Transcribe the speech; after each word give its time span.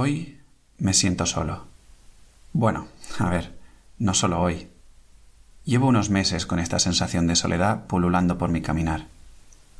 Hoy 0.00 0.38
me 0.78 0.94
siento 0.94 1.26
solo. 1.26 1.64
Bueno, 2.52 2.86
a 3.18 3.28
ver, 3.30 3.58
no 3.98 4.14
solo 4.14 4.40
hoy. 4.40 4.68
Llevo 5.64 5.88
unos 5.88 6.08
meses 6.08 6.46
con 6.46 6.60
esta 6.60 6.78
sensación 6.78 7.26
de 7.26 7.34
soledad 7.34 7.88
pululando 7.88 8.38
por 8.38 8.48
mi 8.48 8.62
caminar. 8.62 9.08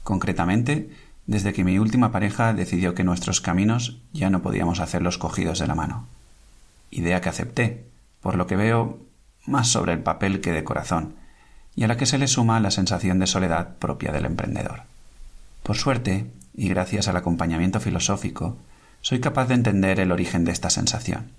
Concretamente, 0.02 0.90
desde 1.28 1.52
que 1.52 1.62
mi 1.62 1.78
última 1.78 2.10
pareja 2.10 2.52
decidió 2.52 2.94
que 2.94 3.04
nuestros 3.04 3.40
caminos 3.40 3.98
ya 4.12 4.28
no 4.28 4.42
podíamos 4.42 4.80
hacerlos 4.80 5.18
cogidos 5.18 5.60
de 5.60 5.68
la 5.68 5.76
mano. 5.76 6.08
Idea 6.90 7.20
que 7.20 7.28
acepté, 7.28 7.84
por 8.20 8.34
lo 8.34 8.48
que 8.48 8.56
veo 8.56 8.98
más 9.46 9.68
sobre 9.68 9.92
el 9.92 10.00
papel 10.00 10.40
que 10.40 10.50
de 10.50 10.64
corazón, 10.64 11.14
y 11.76 11.84
a 11.84 11.86
la 11.86 11.96
que 11.96 12.06
se 12.06 12.18
le 12.18 12.26
suma 12.26 12.58
la 12.58 12.72
sensación 12.72 13.20
de 13.20 13.28
soledad 13.28 13.76
propia 13.76 14.10
del 14.10 14.24
emprendedor. 14.24 14.82
Por 15.62 15.76
suerte, 15.76 16.26
y 16.56 16.68
gracias 16.68 17.06
al 17.06 17.16
acompañamiento 17.16 17.78
filosófico, 17.78 18.58
soy 19.00 19.20
capaz 19.20 19.46
de 19.46 19.54
entender 19.54 20.00
el 20.00 20.12
origen 20.12 20.44
de 20.44 20.52
esta 20.52 20.70
sensación, 20.70 21.30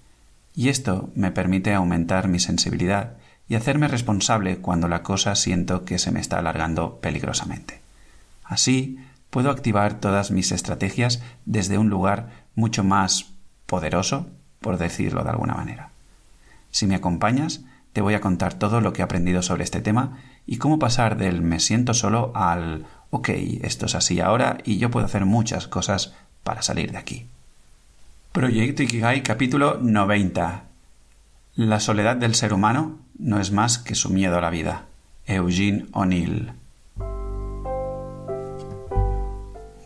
y 0.55 0.69
esto 0.69 1.09
me 1.15 1.31
permite 1.31 1.73
aumentar 1.73 2.27
mi 2.27 2.39
sensibilidad 2.39 3.13
y 3.47 3.55
hacerme 3.55 3.87
responsable 3.87 4.57
cuando 4.57 4.87
la 4.87 5.03
cosa 5.03 5.35
siento 5.35 5.85
que 5.85 5.99
se 5.99 6.11
me 6.11 6.19
está 6.19 6.39
alargando 6.39 6.99
peligrosamente. 6.99 7.81
Así, 8.43 8.99
puedo 9.29 9.49
activar 9.49 9.99
todas 9.99 10.31
mis 10.31 10.51
estrategias 10.51 11.21
desde 11.45 11.77
un 11.77 11.89
lugar 11.89 12.29
mucho 12.55 12.83
más 12.83 13.27
poderoso, 13.65 14.27
por 14.59 14.77
decirlo 14.77 15.23
de 15.23 15.29
alguna 15.29 15.53
manera. 15.53 15.89
Si 16.71 16.85
me 16.87 16.95
acompañas, 16.95 17.61
te 17.93 18.01
voy 18.01 18.13
a 18.13 18.21
contar 18.21 18.53
todo 18.53 18.81
lo 18.81 18.93
que 18.93 19.01
he 19.01 19.03
aprendido 19.03 19.41
sobre 19.41 19.63
este 19.63 19.81
tema 19.81 20.19
y 20.45 20.57
cómo 20.57 20.79
pasar 20.79 21.17
del 21.17 21.41
me 21.41 21.59
siento 21.59 21.93
solo 21.93 22.31
al 22.35 22.85
ok, 23.09 23.29
esto 23.61 23.87
es 23.87 23.95
así 23.95 24.19
ahora 24.19 24.59
y 24.63 24.77
yo 24.77 24.91
puedo 24.91 25.05
hacer 25.05 25.25
muchas 25.25 25.67
cosas 25.67 26.13
para 26.43 26.61
salir 26.61 26.91
de 26.91 26.97
aquí. 26.97 27.27
Proyecto 28.31 28.83
Ikigai 28.83 29.23
capítulo 29.23 29.79
90. 29.81 30.63
La 31.55 31.79
soledad 31.79 32.15
del 32.15 32.35
ser 32.35 32.53
humano 32.53 32.99
no 33.17 33.39
es 33.39 33.51
más 33.51 33.79
que 33.79 33.95
su 33.95 34.11
miedo 34.11 34.37
a 34.37 34.41
la 34.41 34.51
vida. 34.51 34.85
Eugene 35.25 35.87
O'Neill. 35.93 36.51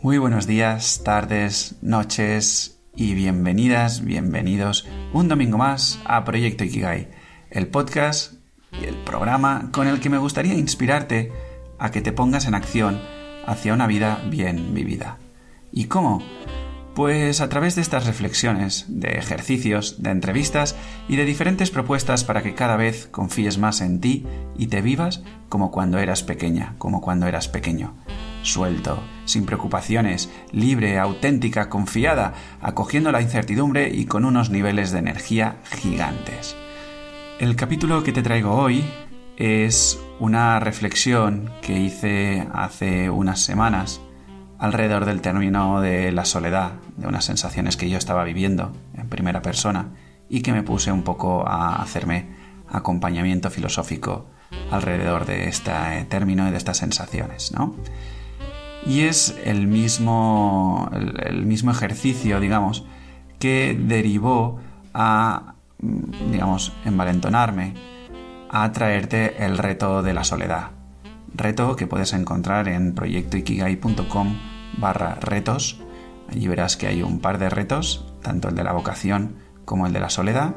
Muy 0.01 0.17
buenos 0.17 0.45
días, 0.45 1.03
tardes, 1.05 1.77
noches 1.81 2.77
y 2.97 3.13
bienvenidas, 3.13 4.03
bienvenidos 4.03 4.89
un 5.13 5.29
domingo 5.29 5.57
más 5.57 6.01
a 6.03 6.25
Proyecto 6.25 6.65
Ikigai, 6.65 7.07
el 7.49 7.67
podcast 7.67 8.33
y 8.73 8.83
el 8.83 8.95
programa 8.95 9.69
con 9.71 9.87
el 9.87 10.01
que 10.01 10.09
me 10.09 10.17
gustaría 10.17 10.55
inspirarte 10.55 11.31
a 11.79 11.91
que 11.91 12.01
te 12.01 12.11
pongas 12.11 12.45
en 12.45 12.55
acción 12.55 12.99
hacia 13.45 13.73
una 13.73 13.87
vida 13.87 14.21
bien 14.29 14.73
vivida. 14.73 15.17
¿Y 15.71 15.85
cómo? 15.85 16.21
Pues 16.95 17.41
a 17.41 17.49
través 17.49 17.75
de 17.75 17.81
estas 17.81 18.05
reflexiones, 18.05 18.85
de 18.87 19.17
ejercicios, 19.17 20.03
de 20.03 20.11
entrevistas 20.11 20.75
y 21.09 21.15
de 21.15 21.25
diferentes 21.25 21.71
propuestas 21.71 22.23
para 22.23 22.43
que 22.43 22.53
cada 22.53 22.77
vez 22.77 23.07
confíes 23.07 23.57
más 23.57 23.81
en 23.81 23.99
ti 23.99 24.27
y 24.55 24.67
te 24.67 24.81
vivas 24.83 25.23
como 25.49 25.71
cuando 25.71 25.97
eras 25.97 26.21
pequeña, 26.21 26.75
como 26.77 27.01
cuando 27.01 27.25
eras 27.25 27.47
pequeño. 27.47 27.95
Suelto, 28.43 29.01
sin 29.25 29.47
preocupaciones, 29.47 30.29
libre, 30.51 30.99
auténtica, 30.99 31.67
confiada, 31.67 32.35
acogiendo 32.61 33.11
la 33.11 33.21
incertidumbre 33.21 33.89
y 33.89 34.05
con 34.05 34.23
unos 34.23 34.51
niveles 34.51 34.91
de 34.91 34.99
energía 34.99 35.57
gigantes. 35.71 36.55
El 37.39 37.55
capítulo 37.55 38.03
que 38.03 38.11
te 38.11 38.21
traigo 38.21 38.51
hoy 38.51 38.85
es 39.35 39.99
una 40.19 40.59
reflexión 40.59 41.49
que 41.63 41.79
hice 41.79 42.47
hace 42.53 43.09
unas 43.09 43.39
semanas 43.39 43.99
alrededor 44.63 45.03
del 45.03 45.19
término 45.19 45.81
de 45.81 46.13
la 46.13 46.23
soledad, 46.23 46.71
de 46.95 47.05
unas 47.05 47.25
sensaciones 47.25 47.75
que 47.75 47.89
yo 47.89 47.97
estaba 47.97 48.23
viviendo 48.23 48.71
en 48.97 49.09
primera 49.09 49.41
persona 49.41 49.89
y 50.29 50.41
que 50.41 50.53
me 50.53 50.63
puse 50.63 50.89
un 50.89 51.03
poco 51.03 51.45
a 51.45 51.81
hacerme 51.81 52.27
acompañamiento 52.69 53.49
filosófico 53.49 54.25
alrededor 54.71 55.25
de 55.25 55.49
este 55.49 55.73
término 56.07 56.47
y 56.47 56.51
de 56.51 56.55
estas 56.55 56.77
sensaciones, 56.77 57.51
¿no? 57.51 57.75
Y 58.87 59.01
es 59.01 59.35
el 59.43 59.67
mismo, 59.67 60.89
el, 60.93 61.45
mismo 61.45 61.71
ejercicio, 61.71 62.39
digamos, 62.39 62.85
que 63.39 63.77
derivó 63.77 64.61
a, 64.93 65.55
digamos, 66.31 66.71
envalentonarme 66.85 67.73
a 68.49 68.71
traerte 68.71 69.43
el 69.43 69.57
reto 69.57 70.01
de 70.03 70.13
la 70.13 70.23
soledad. 70.23 70.71
Reto 71.33 71.75
que 71.75 71.85
puedes 71.85 72.13
encontrar 72.13 72.69
en 72.69 72.95
proyectoikigai.com 72.95 74.52
barra 74.77 75.15
retos. 75.15 75.79
Allí 76.29 76.47
verás 76.47 76.77
que 76.77 76.87
hay 76.87 77.03
un 77.03 77.19
par 77.19 77.37
de 77.37 77.49
retos, 77.49 78.13
tanto 78.21 78.49
el 78.49 78.55
de 78.55 78.63
la 78.63 78.73
vocación 78.73 79.35
como 79.65 79.87
el 79.87 79.93
de 79.93 79.99
la 79.99 80.09
soledad, 80.09 80.55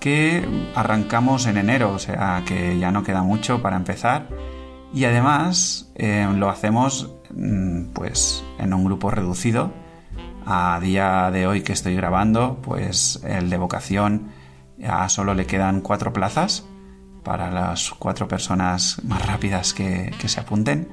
que 0.00 0.44
arrancamos 0.74 1.46
en 1.46 1.58
enero, 1.58 1.92
o 1.92 1.98
sea 1.98 2.42
que 2.46 2.78
ya 2.78 2.90
no 2.90 3.02
queda 3.02 3.22
mucho 3.22 3.62
para 3.62 3.76
empezar. 3.76 4.28
Y 4.92 5.04
además 5.04 5.90
eh, 5.94 6.28
lo 6.36 6.50
hacemos 6.50 7.14
mm, 7.34 7.92
pues 7.92 8.44
en 8.58 8.74
un 8.74 8.84
grupo 8.84 9.10
reducido. 9.10 9.72
A 10.44 10.80
día 10.80 11.30
de 11.30 11.46
hoy 11.46 11.62
que 11.62 11.72
estoy 11.72 11.94
grabando, 11.94 12.58
pues 12.62 13.22
el 13.24 13.48
de 13.48 13.58
vocación 13.58 14.32
ya 14.76 15.08
solo 15.08 15.34
le 15.34 15.46
quedan 15.46 15.82
cuatro 15.82 16.12
plazas 16.12 16.66
para 17.22 17.52
las 17.52 17.90
cuatro 17.90 18.26
personas 18.26 19.00
más 19.04 19.24
rápidas 19.24 19.72
que 19.72 20.12
se 20.26 20.40
apunten 20.40 20.88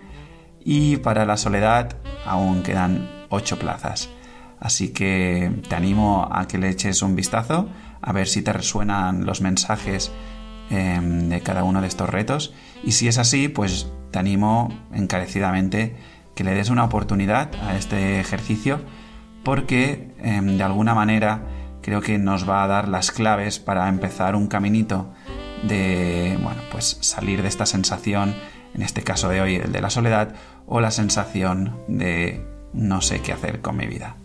y 0.63 0.97
para 0.97 1.25
la 1.25 1.37
soledad 1.37 1.97
aún 2.25 2.63
quedan 2.63 3.09
ocho 3.29 3.57
plazas. 3.57 4.09
Así 4.59 4.89
que 4.89 5.51
te 5.67 5.75
animo 5.75 6.27
a 6.31 6.47
que 6.47 6.57
le 6.57 6.69
eches 6.69 7.01
un 7.01 7.15
vistazo, 7.15 7.69
a 8.01 8.11
ver 8.11 8.27
si 8.27 8.41
te 8.41 8.51
resuenan 8.51 9.25
los 9.25 9.41
mensajes 9.41 10.11
em, 10.69 11.29
de 11.29 11.41
cada 11.41 11.63
uno 11.63 11.81
de 11.81 11.87
estos 11.87 12.09
retos. 12.09 12.53
Y 12.83 12.91
si 12.91 13.07
es 13.07 13.17
así, 13.17 13.47
pues 13.47 13.89
te 14.11 14.19
animo 14.19 14.69
encarecidamente 14.93 15.95
que 16.35 16.43
le 16.43 16.53
des 16.53 16.69
una 16.69 16.83
oportunidad 16.83 17.49
a 17.63 17.75
este 17.75 18.19
ejercicio 18.19 18.81
porque 19.43 20.13
em, 20.19 20.57
de 20.57 20.63
alguna 20.63 20.93
manera 20.93 21.41
creo 21.81 22.01
que 22.01 22.17
nos 22.17 22.47
va 22.49 22.63
a 22.63 22.67
dar 22.67 22.87
las 22.87 23.11
claves 23.11 23.59
para 23.59 23.87
empezar 23.87 24.35
un 24.35 24.47
caminito 24.47 25.11
de, 25.63 26.37
bueno, 26.41 26.61
pues 26.71 26.97
salir 27.01 27.41
de 27.41 27.47
esta 27.47 27.65
sensación 27.65 28.35
en 28.73 28.81
este 28.81 29.01
caso 29.01 29.29
de 29.29 29.41
hoy 29.41 29.55
el 29.55 29.71
de 29.71 29.81
la 29.81 29.89
soledad, 29.89 30.35
o 30.67 30.81
la 30.81 30.91
sensación 30.91 31.77
de 31.87 32.45
no 32.73 33.01
sé 33.01 33.21
qué 33.21 33.33
hacer 33.33 33.61
con 33.61 33.77
mi 33.77 33.87
vida. 33.87 34.15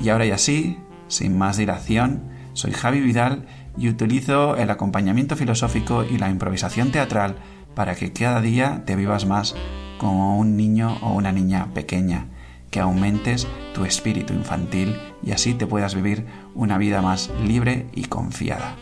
Y 0.00 0.08
ahora 0.10 0.26
y 0.26 0.30
así, 0.30 0.78
sin 1.08 1.36
más 1.36 1.56
dilación, 1.56 2.22
soy 2.52 2.72
Javi 2.72 3.00
Vidal 3.00 3.46
y 3.76 3.88
utilizo 3.88 4.56
el 4.56 4.70
acompañamiento 4.70 5.36
filosófico 5.36 6.04
y 6.04 6.18
la 6.18 6.28
improvisación 6.28 6.90
teatral 6.90 7.36
para 7.74 7.94
que 7.94 8.12
cada 8.12 8.40
día 8.40 8.82
te 8.84 8.96
vivas 8.96 9.26
más 9.26 9.54
como 9.98 10.38
un 10.38 10.56
niño 10.56 10.98
o 11.02 11.12
una 11.12 11.32
niña 11.32 11.68
pequeña, 11.74 12.26
que 12.70 12.80
aumentes 12.80 13.46
tu 13.74 13.84
espíritu 13.84 14.32
infantil 14.32 14.98
y 15.22 15.32
así 15.32 15.54
te 15.54 15.66
puedas 15.66 15.94
vivir 15.94 16.26
una 16.54 16.78
vida 16.78 17.02
más 17.02 17.30
libre 17.44 17.86
y 17.94 18.04
confiada. 18.04 18.76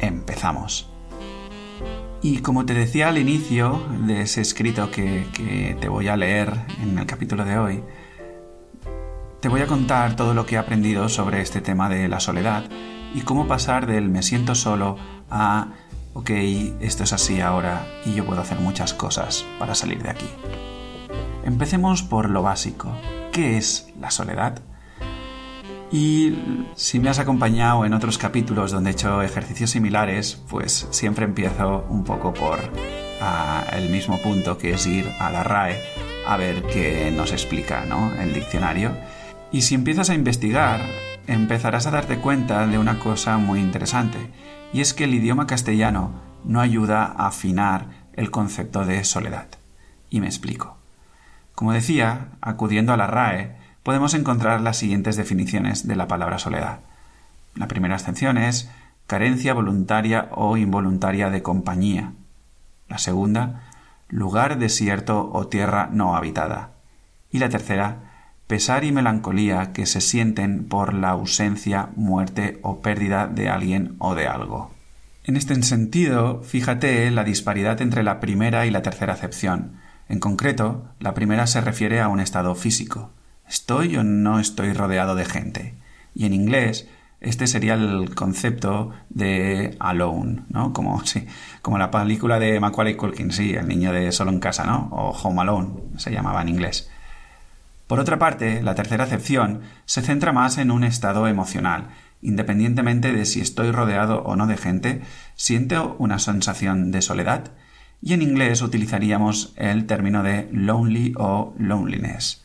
Empezamos. 0.00 0.90
Y 2.22 2.38
como 2.38 2.66
te 2.66 2.74
decía 2.74 3.08
al 3.08 3.16
inicio 3.16 3.82
de 4.06 4.22
ese 4.22 4.42
escrito 4.42 4.90
que, 4.90 5.76
te 5.80 5.88
voy 5.88 6.08
a 6.08 6.16
leer 6.16 6.52
en 6.82 6.98
el 6.98 7.06
capítulo 7.06 7.46
de 7.46 7.58
hoy, 7.58 7.82
te 9.40 9.48
voy 9.48 9.62
a 9.62 9.66
contar 9.66 10.16
todo 10.16 10.34
lo 10.34 10.44
que 10.44 10.56
he 10.56 10.58
aprendido 10.58 11.08
sobre 11.08 11.40
este 11.40 11.62
tema 11.62 11.88
de 11.88 12.08
la 12.08 12.20
soledad 12.20 12.64
y 13.14 13.22
cómo 13.22 13.48
pasar 13.48 13.86
del 13.86 14.10
me 14.10 14.22
siento 14.22 14.54
solo 14.54 14.98
a 15.30 15.68
ok, 16.12 16.30
esto 16.80 17.04
es 17.04 17.12
así 17.14 17.40
ahora 17.40 17.86
y 18.04 18.14
yo 18.14 18.26
puedo 18.26 18.42
hacer 18.42 18.58
muchas 18.60 18.92
cosas 18.92 19.46
para 19.58 19.74
salir 19.74 20.02
de 20.02 20.10
aquí. 20.10 20.28
Empecemos 21.44 22.02
por 22.02 22.28
lo 22.28 22.42
básico. 22.42 22.92
¿Qué 23.32 23.56
es 23.56 23.88
la 23.98 24.10
soledad? 24.10 24.60
Y 25.92 26.66
si 26.76 27.00
me 27.00 27.08
has 27.08 27.18
acompañado 27.18 27.84
en 27.84 27.94
otros 27.94 28.16
capítulos 28.16 28.70
donde 28.70 28.90
he 28.90 28.92
hecho 28.92 29.22
ejercicios 29.22 29.70
similares, 29.70 30.40
pues 30.48 30.86
siempre 30.90 31.24
empiezo 31.24 31.84
un 31.88 32.04
poco 32.04 32.32
por 32.32 32.60
ah, 33.20 33.64
el 33.72 33.90
mismo 33.90 34.18
punto 34.18 34.56
que 34.56 34.70
es 34.70 34.86
ir 34.86 35.10
a 35.18 35.30
la 35.30 35.42
RAE 35.42 35.80
a 36.26 36.36
ver 36.36 36.62
qué 36.64 37.10
nos 37.10 37.32
explica 37.32 37.84
¿no? 37.86 38.12
el 38.20 38.32
diccionario. 38.32 38.92
Y 39.50 39.62
si 39.62 39.74
empiezas 39.74 40.10
a 40.10 40.14
investigar, 40.14 40.80
empezarás 41.26 41.88
a 41.88 41.90
darte 41.90 42.18
cuenta 42.18 42.66
de 42.68 42.78
una 42.78 43.00
cosa 43.00 43.36
muy 43.38 43.58
interesante, 43.58 44.18
y 44.72 44.80
es 44.80 44.94
que 44.94 45.04
el 45.04 45.14
idioma 45.14 45.48
castellano 45.48 46.12
no 46.44 46.60
ayuda 46.60 47.04
a 47.04 47.26
afinar 47.26 47.86
el 48.14 48.30
concepto 48.30 48.84
de 48.84 49.02
soledad. 49.02 49.48
Y 50.08 50.20
me 50.20 50.26
explico. 50.26 50.76
Como 51.54 51.72
decía, 51.72 52.28
acudiendo 52.40 52.92
a 52.92 52.96
la 52.96 53.08
RAE, 53.08 53.59
podemos 53.90 54.14
encontrar 54.14 54.60
las 54.60 54.76
siguientes 54.76 55.16
definiciones 55.16 55.88
de 55.88 55.96
la 55.96 56.06
palabra 56.06 56.38
soledad. 56.38 56.78
La 57.56 57.66
primera 57.66 57.96
excepción 57.96 58.38
es 58.38 58.70
carencia 59.08 59.52
voluntaria 59.52 60.28
o 60.30 60.56
involuntaria 60.56 61.28
de 61.28 61.42
compañía. 61.42 62.12
La 62.88 62.98
segunda, 62.98 63.62
lugar 64.08 64.60
desierto 64.60 65.28
o 65.32 65.48
tierra 65.48 65.88
no 65.90 66.14
habitada. 66.14 66.70
Y 67.32 67.40
la 67.40 67.48
tercera, 67.48 68.12
pesar 68.46 68.84
y 68.84 68.92
melancolía 68.92 69.72
que 69.72 69.86
se 69.86 70.00
sienten 70.00 70.68
por 70.68 70.94
la 70.94 71.08
ausencia, 71.08 71.88
muerte 71.96 72.60
o 72.62 72.82
pérdida 72.82 73.26
de 73.26 73.48
alguien 73.48 73.96
o 73.98 74.14
de 74.14 74.28
algo. 74.28 74.70
En 75.24 75.36
este 75.36 75.60
sentido, 75.64 76.44
fíjate 76.44 77.10
la 77.10 77.24
disparidad 77.24 77.82
entre 77.82 78.04
la 78.04 78.20
primera 78.20 78.66
y 78.66 78.70
la 78.70 78.82
tercera 78.82 79.14
acepción. 79.14 79.80
En 80.08 80.20
concreto, 80.20 80.84
la 81.00 81.12
primera 81.12 81.48
se 81.48 81.60
refiere 81.60 82.00
a 82.00 82.06
un 82.06 82.20
estado 82.20 82.54
físico. 82.54 83.10
¿Estoy 83.50 83.96
o 83.96 84.04
no 84.04 84.38
estoy 84.38 84.72
rodeado 84.72 85.16
de 85.16 85.24
gente? 85.24 85.74
Y 86.14 86.24
en 86.24 86.34
inglés, 86.34 86.88
este 87.20 87.48
sería 87.48 87.74
el 87.74 88.14
concepto 88.14 88.92
de 89.08 89.76
alone, 89.80 90.44
¿no? 90.50 90.72
Como, 90.72 91.02
como 91.60 91.76
la 91.76 91.90
película 91.90 92.38
de 92.38 92.60
Macaulay 92.60 92.94
Culkin, 92.94 93.32
sí, 93.32 93.54
el 93.54 93.66
niño 93.66 93.92
de 93.92 94.12
solo 94.12 94.30
en 94.30 94.38
casa, 94.38 94.62
¿no? 94.62 94.88
O 94.92 95.10
Home 95.10 95.40
Alone, 95.40 95.70
se 95.96 96.12
llamaba 96.12 96.42
en 96.42 96.48
inglés. 96.48 96.92
Por 97.88 97.98
otra 97.98 98.20
parte, 98.20 98.62
la 98.62 98.76
tercera 98.76 99.02
acepción 99.02 99.62
se 99.84 100.02
centra 100.02 100.30
más 100.30 100.56
en 100.56 100.70
un 100.70 100.84
estado 100.84 101.26
emocional. 101.26 101.88
Independientemente 102.22 103.12
de 103.12 103.26
si 103.26 103.40
estoy 103.40 103.72
rodeado 103.72 104.22
o 104.22 104.36
no 104.36 104.46
de 104.46 104.58
gente, 104.58 105.02
siento 105.34 105.96
una 105.98 106.20
sensación 106.20 106.92
de 106.92 107.02
soledad 107.02 107.50
y 108.00 108.12
en 108.12 108.22
inglés 108.22 108.62
utilizaríamos 108.62 109.54
el 109.56 109.86
término 109.86 110.22
de 110.22 110.48
lonely 110.52 111.14
o 111.16 111.52
loneliness. 111.58 112.44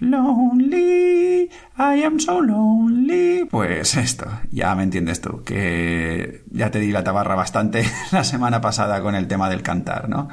Lonely, 0.00 1.50
I 1.76 2.02
am 2.04 2.20
so 2.20 2.40
lonely. 2.40 3.44
Pues 3.50 3.96
esto, 3.96 4.26
ya 4.50 4.74
me 4.74 4.84
entiendes 4.84 5.20
tú, 5.20 5.42
que 5.42 6.44
ya 6.50 6.70
te 6.70 6.78
di 6.78 6.92
la 6.92 7.02
tabarra 7.02 7.34
bastante 7.34 7.84
la 8.12 8.22
semana 8.22 8.60
pasada 8.60 9.02
con 9.02 9.14
el 9.14 9.26
tema 9.26 9.50
del 9.50 9.62
cantar, 9.62 10.08
¿no? 10.08 10.28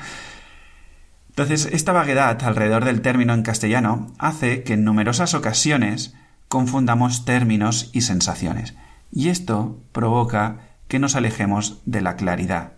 Entonces, 1.30 1.68
esta 1.74 1.92
vaguedad 1.92 2.42
alrededor 2.44 2.86
del 2.86 3.02
término 3.02 3.34
en 3.34 3.42
castellano 3.42 4.14
hace 4.20 4.64
que 4.64 4.74
en 4.74 4.84
numerosas 4.84 5.34
ocasiones 5.34 6.14
confundamos 6.48 7.26
términos 7.26 7.90
y 7.92 8.02
sensaciones, 8.02 8.76
y 9.12 9.30
esto 9.30 9.82
provoca 9.92 10.60
que 10.88 11.00
nos 11.00 11.16
alejemos 11.16 11.82
de 11.86 12.02
la 12.02 12.16
claridad. 12.16 12.74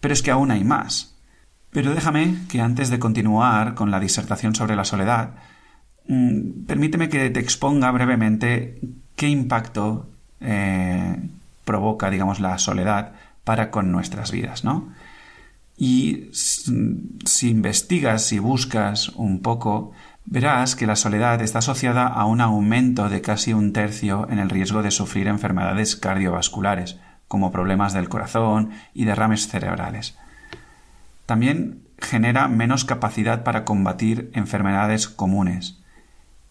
Pero 0.00 0.12
es 0.12 0.22
que 0.22 0.32
aún 0.32 0.50
hay 0.50 0.64
más. 0.64 1.16
Pero 1.70 1.94
déjame 1.94 2.36
que 2.48 2.60
antes 2.60 2.90
de 2.90 2.98
continuar 2.98 3.74
con 3.74 3.90
la 3.90 4.00
disertación 4.00 4.54
sobre 4.54 4.76
la 4.76 4.84
soledad, 4.84 5.34
permíteme 6.06 7.08
que 7.08 7.30
te 7.30 7.40
exponga 7.40 7.90
brevemente 7.90 8.80
qué 9.16 9.28
impacto 9.28 10.08
eh, 10.40 11.16
provoca, 11.64 12.10
digamos, 12.10 12.40
la 12.40 12.58
soledad 12.58 13.12
para 13.44 13.70
con 13.70 13.92
nuestras 13.92 14.30
vidas, 14.30 14.64
¿no? 14.64 14.92
Y 15.76 16.28
si 16.32 17.50
investigas, 17.50 18.24
si 18.24 18.38
buscas 18.38 19.08
un 19.10 19.40
poco, 19.40 19.92
verás 20.24 20.76
que 20.76 20.86
la 20.86 20.94
soledad 20.96 21.42
está 21.42 21.58
asociada 21.58 22.06
a 22.06 22.26
un 22.26 22.40
aumento 22.40 23.08
de 23.08 23.20
casi 23.20 23.52
un 23.52 23.72
tercio 23.72 24.28
en 24.30 24.38
el 24.38 24.50
riesgo 24.50 24.82
de 24.82 24.92
sufrir 24.92 25.26
enfermedades 25.26 25.96
cardiovasculares, 25.96 26.98
como 27.26 27.50
problemas 27.50 27.92
del 27.92 28.08
corazón 28.08 28.70
y 28.92 29.04
derrames 29.04 29.48
cerebrales. 29.48 30.16
También 31.26 31.80
genera 31.98 32.48
menos 32.48 32.84
capacidad 32.84 33.42
para 33.42 33.64
combatir 33.64 34.30
enfermedades 34.34 35.08
comunes, 35.08 35.80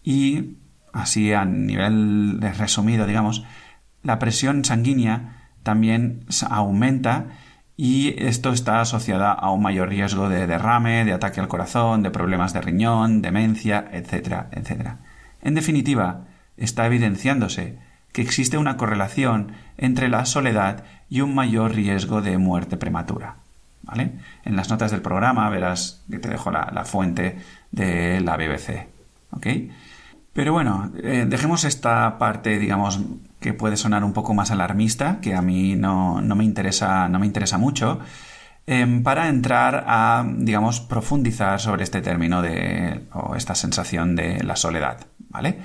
y, 0.03 0.57
así 0.91 1.33
a 1.33 1.45
nivel 1.45 2.39
resumido, 2.57 3.05
digamos, 3.05 3.45
la 4.03 4.19
presión 4.19 4.65
sanguínea 4.65 5.49
también 5.63 6.25
aumenta 6.49 7.27
y 7.75 8.13
esto 8.23 8.51
está 8.51 8.81
asociado 8.81 9.25
a 9.25 9.51
un 9.51 9.61
mayor 9.61 9.89
riesgo 9.89 10.29
de 10.29 10.45
derrame, 10.45 11.05
de 11.05 11.13
ataque 11.13 11.39
al 11.39 11.47
corazón, 11.47 12.03
de 12.03 12.11
problemas 12.11 12.53
de 12.53 12.61
riñón, 12.61 13.21
demencia, 13.21 13.85
etcétera, 13.91 14.49
etcétera. 14.51 14.99
En 15.41 15.55
definitiva, 15.55 16.25
está 16.57 16.85
evidenciándose 16.85 17.79
que 18.11 18.21
existe 18.21 18.57
una 18.57 18.77
correlación 18.77 19.53
entre 19.77 20.07
la 20.07 20.25
soledad 20.25 20.83
y 21.09 21.21
un 21.21 21.33
mayor 21.33 21.73
riesgo 21.73 22.21
de 22.21 22.37
muerte 22.37 22.77
prematura. 22.77 23.37
¿Vale? 23.81 24.11
En 24.45 24.55
las 24.55 24.69
notas 24.69 24.91
del 24.91 25.01
programa 25.01 25.49
verás 25.49 26.03
que 26.09 26.19
te 26.19 26.29
dejo 26.29 26.51
la, 26.51 26.85
fuente 26.85 27.37
de 27.71 28.21
la 28.21 28.37
BBC. 28.37 28.87
¿Ok? 29.31 29.47
Pero 30.33 30.51
bueno, 30.51 30.91
eh, 31.03 31.25
dejemos 31.27 31.63
esta 31.63 32.17
parte, 32.17 32.57
digamos, 32.57 32.99
que 33.39 33.53
puede 33.53 33.77
sonar 33.77 34.03
un 34.03 34.13
poco 34.13 34.33
más 34.33 34.49
alarmista, 34.49 35.19
que 35.21 35.35
a 35.35 35.41
mí 35.43 35.75
no, 35.75 36.21
me, 36.21 36.43
interesa, 36.43 37.07
no 37.07 37.19
me 37.19 37.27
interesa 37.27 37.59
mucho, 37.59 37.99
em, 38.65 39.03
para 39.03 39.29
entrar 39.29 39.85
a, 39.87 40.25
digamos, 40.37 40.79
profundizar 40.79 41.59
sobre 41.59 41.83
este 41.83 42.01
término 42.01 42.41
de, 42.41 43.03
o 43.13 43.35
esta 43.35 43.53
sensación 43.53 44.15
de 44.15 44.43
la 44.43 44.55
soledad, 44.55 45.05
¿vale? 45.29 45.59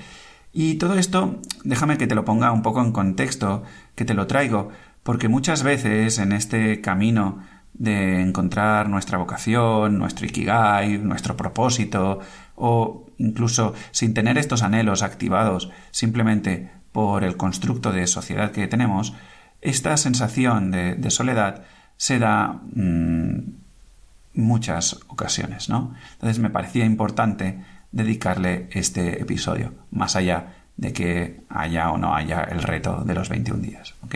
Y 0.53 0.75
todo 0.75 0.95
esto, 0.95 1.39
déjame 1.63 1.97
que 1.97 2.07
te 2.07 2.15
lo 2.15 2.25
ponga 2.25 2.51
un 2.51 2.61
poco 2.61 2.81
en 2.81 2.91
contexto, 2.91 3.63
que 3.95 4.05
te 4.05 4.13
lo 4.13 4.27
traigo, 4.27 4.69
porque 5.03 5.29
muchas 5.29 5.63
veces 5.63 6.19
en 6.19 6.31
este 6.31 6.81
camino 6.81 7.39
de 7.73 8.21
encontrar 8.21 8.89
nuestra 8.89 9.17
vocación, 9.17 9.97
nuestro 9.97 10.25
ikigai, 10.27 10.97
nuestro 10.99 11.37
propósito, 11.37 12.19
o 12.55 13.08
incluso 13.19 13.73
sin 13.91 14.13
tener 14.13 14.37
estos 14.37 14.63
anhelos 14.63 15.03
activados 15.03 15.69
simplemente 15.91 16.71
por 16.91 17.23
el 17.23 17.37
constructo 17.37 17.91
de 17.91 18.07
sociedad 18.07 18.51
que 18.51 18.67
tenemos, 18.67 19.13
esta 19.61 19.95
sensación 19.97 20.71
de, 20.71 21.11
soledad 21.11 21.63
se 21.97 22.17
da 22.17 22.61
mm, 22.73 23.39
muchas 24.33 24.99
ocasiones, 25.07 25.69
¿no? 25.69 25.93
Entonces 26.13 26.39
me 26.39 26.49
parecía 26.49 26.85
importante 26.85 27.59
dedicarle 27.91 28.67
este 28.71 29.21
episodio, 29.21 29.73
más 29.91 30.15
allá 30.15 30.55
de 30.77 30.93
que 30.93 31.41
haya 31.49 31.91
o 31.91 31.97
no 31.97 32.15
haya 32.15 32.41
el 32.43 32.63
reto 32.63 33.03
de 33.03 33.13
los 33.13 33.27
21 33.27 33.61
días, 33.61 33.95
¿ok? 34.01 34.15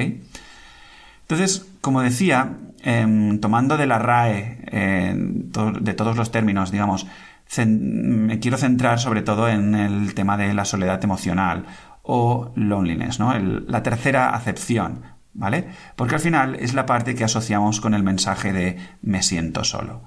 Entonces, 1.23 1.65
como 1.81 2.01
decía, 2.01 2.57
em, 2.83 3.39
tomando 3.39 3.77
de 3.77 3.88
la 3.88 3.99
RAE 3.99 4.59
de 4.71 5.94
todos 5.94 6.17
los 6.17 6.31
términos, 6.31 6.71
digamos, 6.71 7.07
me 7.65 8.39
quiero 8.39 8.57
centrar 8.57 9.00
sobre 9.00 9.21
todo 9.21 9.47
en 9.47 9.75
el 9.75 10.13
tema 10.13 10.38
de 10.38 10.53
la 10.53 10.65
soledad 10.65 11.03
emocional 11.03 11.65
o 12.01 12.51
loneliness, 12.55 13.19
¿no? 13.19 13.33
la 13.38 13.83
tercera 13.83 14.29
acepción, 14.29 15.03
¿vale? 15.33 15.69
Porque 15.95 16.15
al 16.15 16.21
final 16.21 16.55
es 16.55 16.73
la 16.73 16.85
parte 16.85 17.15
que 17.15 17.23
asociamos 17.23 17.79
con 17.79 17.94
el 17.94 18.03
mensaje 18.03 18.53
de 18.53 18.77
me 19.01 19.23
siento 19.23 19.63
solo. 19.63 20.03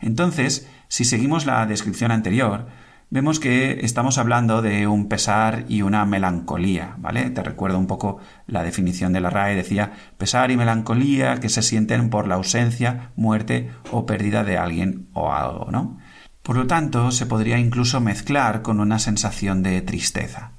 Entonces, 0.00 0.68
si 0.88 1.04
seguimos 1.04 1.46
la 1.46 1.64
descripción 1.66 2.10
anterior, 2.10 2.66
vemos 3.10 3.40
que 3.40 3.80
estamos 3.84 4.18
hablando 4.18 4.62
de 4.62 4.86
un 4.86 5.08
pesar 5.08 5.64
y 5.68 5.82
una 5.82 6.04
melancolía, 6.06 6.94
¿vale? 6.98 7.30
Te 7.30 7.42
recuerdo 7.42 7.78
un 7.78 7.86
poco 7.86 8.18
la 8.46 8.62
definición 8.62 9.12
de 9.12 9.20
la 9.20 9.30
RAE, 9.30 9.56
decía 9.56 9.92
pesar 10.16 10.50
y 10.50 10.56
melancolía 10.56 11.40
que 11.40 11.48
se 11.48 11.62
sienten 11.62 12.10
por 12.10 12.28
la 12.28 12.36
ausencia, 12.36 13.10
muerte 13.16 13.70
o 13.90 14.06
pérdida 14.06 14.44
de 14.44 14.58
alguien 14.58 15.08
o 15.12 15.32
algo, 15.32 15.70
¿no? 15.70 15.98
Por 16.42 16.56
lo 16.56 16.66
tanto, 16.66 17.10
se 17.10 17.26
podría 17.26 17.58
incluso 17.58 18.00
mezclar 18.00 18.62
con 18.62 18.80
una 18.80 18.98
sensación 18.98 19.62
de 19.62 19.82
tristeza. 19.82 20.52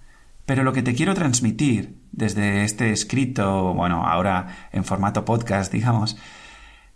Pero 0.46 0.64
lo 0.64 0.74
que 0.74 0.84
te 0.84 0.94
quiero 0.94 1.14
transmitir 1.14 2.02
desde 2.12 2.64
este 2.64 2.92
escrito, 2.92 3.74
bueno, 3.74 4.06
ahora 4.06 4.70
en 4.72 4.84
formato 4.84 5.26
podcast, 5.26 5.72
digamos, 5.72 6.18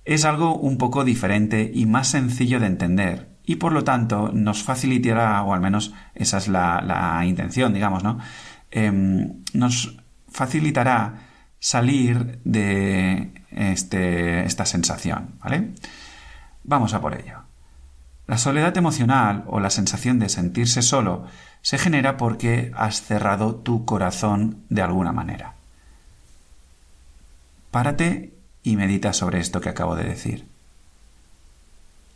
es 0.04 0.26
algo 0.26 0.56
un 0.56 0.78
poco 0.78 1.04
diferente 1.04 1.72
y 1.74 1.86
más 1.86 2.10
sencillo 2.10 2.60
de 2.60 2.68
entender. 2.68 3.30
Y 3.44 3.56
por 3.58 3.72
lo 3.72 3.84
tanto 3.84 4.32
nos 4.34 4.64
facilitará, 4.64 5.42
o 5.44 5.54
al 5.54 5.62
menos 5.62 5.94
esa 6.14 6.38
es 6.38 6.48
la, 6.48 7.24
intención, 7.26 7.74
digamos, 7.74 8.04
¿no? 8.04 8.20
Em, 8.72 9.44
nos 9.54 9.98
facilitará 10.28 11.14
salir 11.60 12.40
de 12.44 13.34
este, 13.52 14.46
esta 14.46 14.66
sensación, 14.66 15.36
¿vale? 15.40 15.74
Vamos 16.64 16.94
a 16.94 17.02
por 17.02 17.20
ello. 17.20 17.45
La 18.28 18.38
soledad 18.40 18.76
emocional 18.78 19.44
o 19.48 19.60
la 19.60 19.70
sensación 19.70 20.18
de 20.18 20.30
sentirse 20.30 20.82
solo 20.82 21.26
se 21.62 21.78
genera 21.78 22.18
porque 22.18 22.72
has 22.76 23.02
cerrado 23.04 23.56
tu 23.56 23.86
corazón 23.86 24.64
de 24.70 24.82
alguna 24.82 25.12
manera. 25.12 25.56
Párate 27.70 28.34
y 28.64 28.78
medita 28.78 29.14
sobre 29.14 29.40
esto 29.40 29.62
que 29.62 29.70
acabo 29.70 29.96
de 29.96 30.06
decir. 30.06 30.48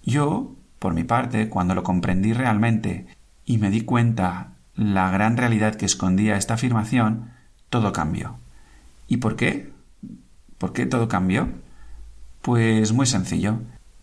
Yo, 0.04 0.56
por 0.80 0.94
mi 0.94 1.04
parte, 1.04 1.50
cuando 1.50 1.76
lo 1.76 1.84
comprendí 1.84 2.34
realmente 2.34 3.08
y 3.46 3.60
me 3.60 3.70
di 3.70 3.82
cuenta 3.82 4.54
la 4.74 5.12
gran 5.12 5.38
realidad 5.38 5.76
que 5.76 5.86
escondía 5.86 6.38
esta 6.38 6.56
afirmación, 6.56 7.32
todo 7.70 7.94
cambió. 7.94 8.38
¿Y 9.08 9.18
por 9.18 9.36
qué? 9.36 9.72
¿Por 10.58 10.74
qué 10.74 10.88
todo 10.88 11.08
cambió? 11.08 11.50
Pues 12.42 12.94
muy 12.94 13.06
sencillo 13.06 13.60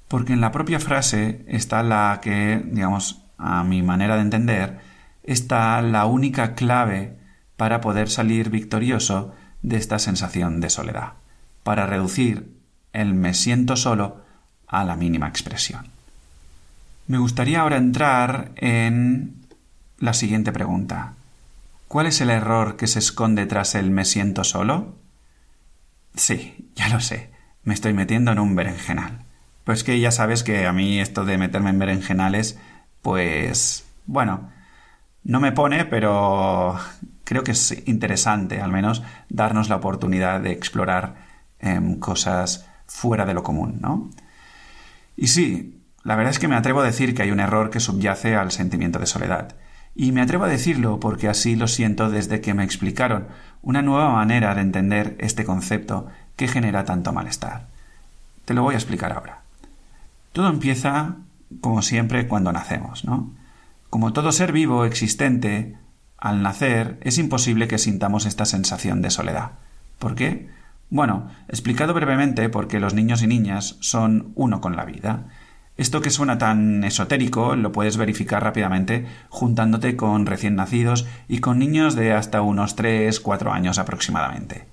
porque 0.09 0.33
en 0.33 0.41
la 0.41 0.53
propia 0.53 0.81
frase 0.81 1.45
está 1.49 1.83
la 1.83 2.21
que, 2.23 2.63
digamos, 2.65 3.23
a 3.39 3.65
mi 3.65 3.83
manera 3.83 4.17
de 4.17 4.23
entender, 4.23 4.79
está 5.23 5.81
la 5.83 6.07
única 6.07 6.55
clave 6.55 7.19
para 7.57 7.81
poder 7.81 8.09
salir 8.09 8.51
victorioso 8.51 9.35
de 9.63 9.77
esta 9.77 9.99
sensación 9.99 10.61
de 10.61 10.71
soledad, 10.71 11.15
para 11.63 11.87
reducir 11.87 12.57
el 12.93 13.15
me 13.15 13.35
siento 13.35 13.77
solo 13.77 14.23
a 14.69 14.85
la 14.85 14.97
mínima 14.97 15.29
expresión. 15.29 15.87
Me 17.09 17.19
gustaría 17.19 17.61
ahora 17.61 17.77
entrar 17.77 18.53
en 18.57 19.47
la 19.99 20.13
siguiente 20.13 20.53
pregunta. 20.53 21.15
¿Cuál 21.89 22.07
es 22.07 22.21
el 22.21 22.31
error 22.31 22.77
que 22.77 22.87
se 22.87 22.99
esconde 22.99 23.47
tras 23.47 23.75
el 23.75 23.91
me 23.91 24.05
siento 24.05 24.45
solo? 24.45 24.97
Sí, 26.15 26.71
ya 26.75 26.89
lo 26.89 27.01
sé, 27.01 27.31
me 27.65 27.75
estoy 27.75 27.93
metiendo 27.93 28.33
en 28.33 28.39
un 28.39 28.57
berenjenal. 28.57 29.26
Pues 29.67 29.83
que 29.83 29.99
ya 29.99 30.13
sabes 30.13 30.45
que 30.45 30.65
a 30.65 30.73
mí 30.73 31.01
esto 31.01 31.25
de 31.25 31.39
meterme 31.39 31.71
en 31.71 31.81
berenjenales, 31.81 32.57
pues 33.03 33.85
bueno, 34.07 34.53
no 35.25 35.41
me 35.41 35.51
pone, 35.51 35.85
pero 35.85 36.79
creo 37.25 37.43
que 37.43 37.51
es 37.51 37.83
interesante 37.89 38.61
al 38.61 38.71
menos 38.71 39.03
darnos 39.29 39.69
la 39.69 39.75
oportunidad 39.75 40.41
de 40.41 40.53
explorar 40.53 41.17
em, 41.59 41.99
cosas 41.99 42.65
fuera 42.87 43.27
de 43.27 43.35
lo 43.35 43.43
común, 43.43 43.79
¿no? 43.81 44.09
Y 45.17 45.27
sí, 45.27 45.83
la 46.05 46.15
verdad 46.15 46.31
es 46.31 46.39
que 46.39 46.47
me 46.47 46.55
atrevo 46.55 46.83
a 46.83 46.87
decir 46.87 47.13
que 47.13 47.23
hay 47.23 47.33
un 47.33 47.41
error 47.41 47.71
que 47.71 47.81
subyace 47.81 48.37
al 48.37 48.53
sentimiento 48.53 49.01
de 49.01 49.07
soledad. 49.07 49.57
Y 49.97 50.13
me 50.13 50.21
atrevo 50.21 50.45
a 50.45 50.49
decirlo 50.49 51.01
porque 51.01 51.27
así 51.27 51.57
lo 51.57 51.67
siento 51.67 52.09
desde 52.09 52.41
que 52.41 52.55
me 52.55 52.63
explicaron 52.63 53.27
una 53.63 53.83
nueva 53.83 54.13
manera 54.13 54.55
de 54.55 54.61
entender 54.61 55.17
este 55.19 55.45
concepto 55.45 56.07
que 56.37 56.47
genera 56.47 56.85
tanto 56.85 57.13
malestar. 57.13 57.67
Te 58.45 58.55
lo 58.55 58.63
voy 58.63 58.75
a 58.77 58.79
explicar 58.79 59.11
ahora. 59.11 59.46
Todo 60.37 60.51
empieza, 60.51 61.17
como 61.63 61.81
siempre, 61.81 62.29
cuando 62.29 62.53
nacemos, 62.53 63.07
¿no? 63.07 63.33
Como 63.89 64.13
todo 64.13 64.33
ser 64.33 64.53
vivo 64.53 64.85
existente, 64.85 65.79
al 66.19 66.43
nacer 66.43 66.99
es 67.01 67.17
imposible 67.17 67.69
que 67.69 67.79
sintamos 67.79 68.27
esta 68.27 68.45
sensación 68.45 69.01
de 69.01 69.09
soledad. 69.09 69.53
¿Por 69.99 70.15
qué? 70.15 70.51
Bueno, 70.91 71.31
explicado 71.49 71.95
brevemente 71.95 72.51
porque 72.51 72.81
los 72.81 72.93
niños 72.93 73.23
y 73.23 73.29
niñas 73.29 73.79
son 73.81 74.33
uno 74.35 74.61
con 74.61 74.77
la 74.77 74.85
vida. 74.85 75.25
Esto 75.79 76.03
que 76.03 76.11
suena 76.11 76.37
tan 76.37 76.85
esotérico 76.85 77.57
lo 77.57 77.73
puedes 77.73 77.97
verificar 77.97 78.45
rápidamente 78.45 79.07
juntándote 79.31 79.97
con 79.97 80.27
recién 80.27 80.55
nacidos 80.55 81.07
y 81.29 81.39
con 81.39 81.59
niños 81.59 81.95
de 81.95 82.13
hasta 82.13 82.43
unos 82.43 82.77
3-4 82.77 83.53
años 83.53 83.79
aproximadamente. 83.79 84.67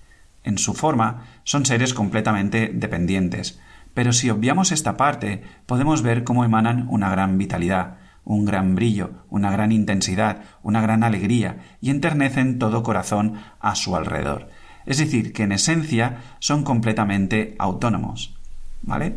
En 0.43 0.57
su 0.57 0.73
forma, 0.73 1.23
son 1.45 1.65
seres 1.65 1.93
completamente 1.93 2.69
dependientes, 2.73 3.61
pero 3.93 4.13
si 4.13 4.29
obviamos 4.29 4.71
esta 4.71 4.97
parte, 4.97 5.43
podemos 5.65 6.01
ver 6.01 6.23
cómo 6.23 6.43
emanan 6.43 6.87
una 6.89 7.09
gran 7.09 7.37
vitalidad, 7.37 7.97
un 8.25 8.45
gran 8.45 8.75
brillo, 8.75 9.11
una 9.29 9.51
gran 9.51 9.71
intensidad, 9.71 10.41
una 10.61 10.81
gran 10.81 11.03
alegría 11.03 11.57
y 11.81 11.89
enternecen 11.89 12.59
todo 12.59 12.83
corazón 12.83 13.35
a 13.59 13.75
su 13.75 13.95
alrededor. 13.95 14.49
Es 14.85 14.97
decir, 14.97 15.33
que 15.33 15.43
en 15.43 15.51
esencia 15.51 16.21
son 16.39 16.63
completamente 16.63 17.55
autónomos. 17.59 18.35
¿Vale? 18.81 19.15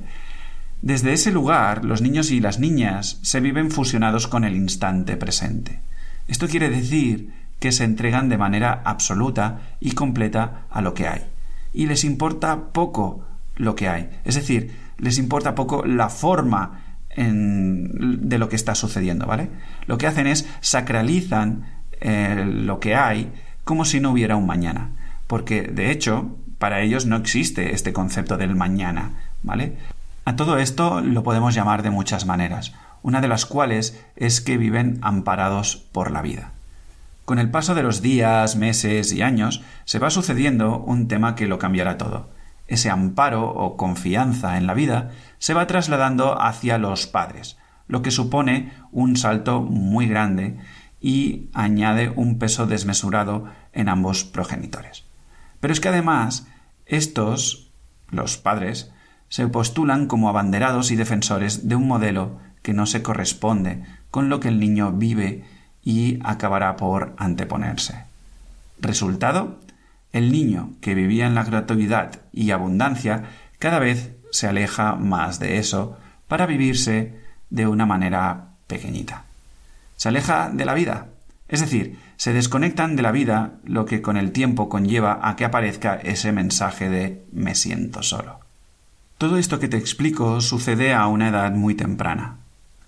Desde 0.83 1.13
ese 1.13 1.33
lugar, 1.33 1.85
los 1.85 2.03
niños 2.03 2.31
y 2.31 2.41
las 2.41 2.61
niñas 2.61 3.19
se 3.23 3.41
viven 3.41 3.71
fusionados 3.71 4.29
con 4.29 4.45
el 4.45 4.55
instante 4.55 5.17
presente. 5.17 5.81
Esto 6.29 6.47
quiere 6.49 6.71
decir 6.71 7.33
que 7.59 7.73
se 7.73 7.85
entregan 7.85 8.29
de 8.29 8.39
manera 8.39 8.83
absoluta 8.85 9.61
y 9.81 9.93
completa 9.93 10.67
a 10.71 10.83
lo 10.83 10.95
que 10.95 11.09
hay. 11.09 11.23
Y 11.73 11.87
les 11.87 12.05
importa 12.05 12.73
poco 12.73 13.25
lo 13.57 13.75
que 13.75 13.89
hay. 13.89 14.11
Es 14.25 14.35
decir, 14.37 14.77
les 14.99 15.19
importa 15.19 15.55
poco 15.55 15.85
la 15.85 16.09
forma 16.09 16.83
de 17.17 18.39
lo 18.39 18.49
que 18.49 18.57
está 18.57 18.75
sucediendo, 18.75 19.27
¿vale? 19.27 19.49
Lo 19.87 19.97
que 19.97 20.07
hacen 20.07 20.27
es 20.27 20.47
sacralizan 20.61 21.65
eh, 22.01 22.45
lo 22.47 22.79
que 22.79 22.95
hay 22.95 23.33
como 23.65 23.85
si 23.85 24.01
no 24.01 24.11
hubiera 24.11 24.37
un 24.37 24.47
mañana. 24.47 24.91
Porque, 25.27 25.63
de 25.63 25.91
hecho, 25.91 26.37
para 26.59 26.83
ellos 26.83 27.07
no 27.07 27.17
existe 27.17 27.75
este 27.75 27.93
concepto 27.93 28.37
del 28.37 28.55
mañana, 28.55 29.13
¿vale? 29.43 29.77
A 30.25 30.37
todo 30.37 30.59
esto 30.59 31.01
lo 31.01 31.23
podemos 31.23 31.55
llamar 31.55 31.83
de 31.83 31.91
muchas 31.91 32.27
maneras, 32.27 32.75
una 33.03 33.21
de 33.21 33.29
las 33.29 33.47
cuales 33.47 34.03
es 34.17 34.41
que 34.41 34.59
viven 34.59 34.99
amparados 35.03 35.77
por 35.77 36.11
la 36.11 36.23
vida. 36.23 36.53
Con 37.25 37.39
el 37.39 37.51
paso 37.51 37.75
de 37.75 37.83
los 37.83 38.03
días, 38.03 38.57
meses 38.57 39.13
y 39.13 39.23
años, 39.23 39.63
se 39.85 39.99
va 39.99 40.11
sucediendo 40.11 40.79
un 40.79 41.09
tema 41.09 41.35
que 41.35 41.47
lo 41.47 41.59
cambiará 41.59 41.99
todo. 41.99 42.29
Ese 42.69 42.91
amparo 42.91 43.49
o 43.49 43.77
confianza 43.77 44.59
en 44.59 44.67
la 44.67 44.75
vida 44.75 45.11
se 45.39 45.55
va 45.55 45.67
trasladando 45.67 46.41
hacia 46.41 46.79
los 46.79 47.07
padres, 47.07 47.57
lo 47.89 48.03
que 48.03 48.11
supone 48.11 48.73
un 48.91 49.17
salto 49.17 49.63
muy 49.63 50.09
grande 50.09 50.59
y 51.01 51.49
añade 51.55 52.11
un 52.11 52.39
peso 52.39 52.67
desmesurado 52.67 53.47
en 53.73 53.89
ambos 53.89 54.25
progenitores. 54.25 55.05
Pero 55.61 55.73
es 55.73 55.81
que 55.81 55.89
además 55.89 56.47
estos, 56.87 57.71
los 58.11 58.37
padres, 58.37 58.91
se 59.29 59.47
postulan 59.49 60.07
como 60.07 60.29
abanderados 60.29 60.91
y 60.91 60.97
defensores 60.97 61.69
de 61.69 61.77
un 61.77 61.87
modelo 61.87 62.39
que 62.63 62.73
no 62.73 62.87
se 62.87 63.03
corresponde 63.03 63.85
con 64.11 64.29
lo 64.29 64.41
que 64.41 64.49
el 64.49 64.61
niño 64.61 64.93
vive 64.93 65.45
y 65.83 66.19
acabará 66.25 66.77
por 66.77 67.15
anteponerse. 67.19 68.05
Resultado, 68.81 69.59
el 70.17 70.33
niño 70.33 70.73
que 70.81 70.95
vivía 70.95 71.27
en 71.27 71.35
la 71.35 71.45
gratuidad 71.45 72.21
y 72.33 72.51
abundancia 72.51 73.25
cada 73.59 73.79
vez 73.79 74.13
se 74.31 74.47
aleja 74.47 74.97
más 74.97 75.39
de 75.39 75.59
eso 75.59 75.97
para 76.29 76.47
vivirse 76.47 77.21
de 77.51 77.67
una 77.67 77.87
manera 77.87 78.49
pequeñita. 78.67 79.25
Se 79.97 80.09
aleja 80.09 80.51
de 80.51 80.65
la 80.65 80.75
vida, 80.75 81.09
es 81.49 81.61
decir, 81.61 81.99
se 82.17 82.33
desconectan 82.33 82.97
de 82.97 83.03
la 83.03 83.13
vida, 83.13 83.53
lo 83.65 83.85
que 83.85 84.03
con 84.03 84.17
el 84.17 84.33
tiempo 84.33 84.69
conlleva 84.69 85.21
a 85.23 85.37
que 85.37 85.45
aparezca 85.45 85.95
ese 85.95 86.33
mensaje 86.33 86.89
de 86.89 87.25
me 87.33 87.55
siento 87.55 88.03
solo. 88.03 88.41
Todo 89.19 89.39
esto 89.39 89.59
que 89.59 89.69
te 89.69 89.77
explico 89.77 90.41
sucede 90.41 90.93
a 90.93 91.07
una 91.07 91.29
edad 91.29 91.53
muy 91.53 91.75
temprana. 91.75 92.39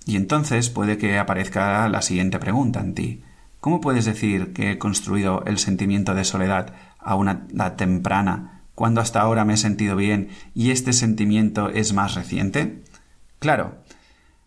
Y 0.07 0.17
entonces 0.17 0.71
puede 0.71 0.99
que 0.99 1.19
aparezca 1.19 1.89
la 1.89 2.03
siguiente 2.03 2.39
pregunta 2.39 2.81
en 2.81 2.95
ti. 2.95 3.23
¿Cómo 3.61 3.81
puedes 3.81 4.05
decir 4.05 4.53
que 4.53 4.73
he 4.73 4.79
construido 4.79 5.43
el 5.45 5.59
sentimiento 5.59 6.15
de 6.15 6.25
soledad 6.25 6.75
a 6.99 7.17
una 7.17 7.47
edad 7.53 7.75
temprana 7.75 8.63
cuando 8.75 9.01
hasta 9.01 9.21
ahora 9.21 9.45
me 9.45 9.55
he 9.55 9.57
sentido 9.57 9.97
bien 9.97 10.29
y 10.55 10.71
este 10.71 10.93
sentimiento 10.93 11.69
es 11.69 11.93
más 11.93 12.15
reciente? 12.15 12.83
Claro, 13.41 13.79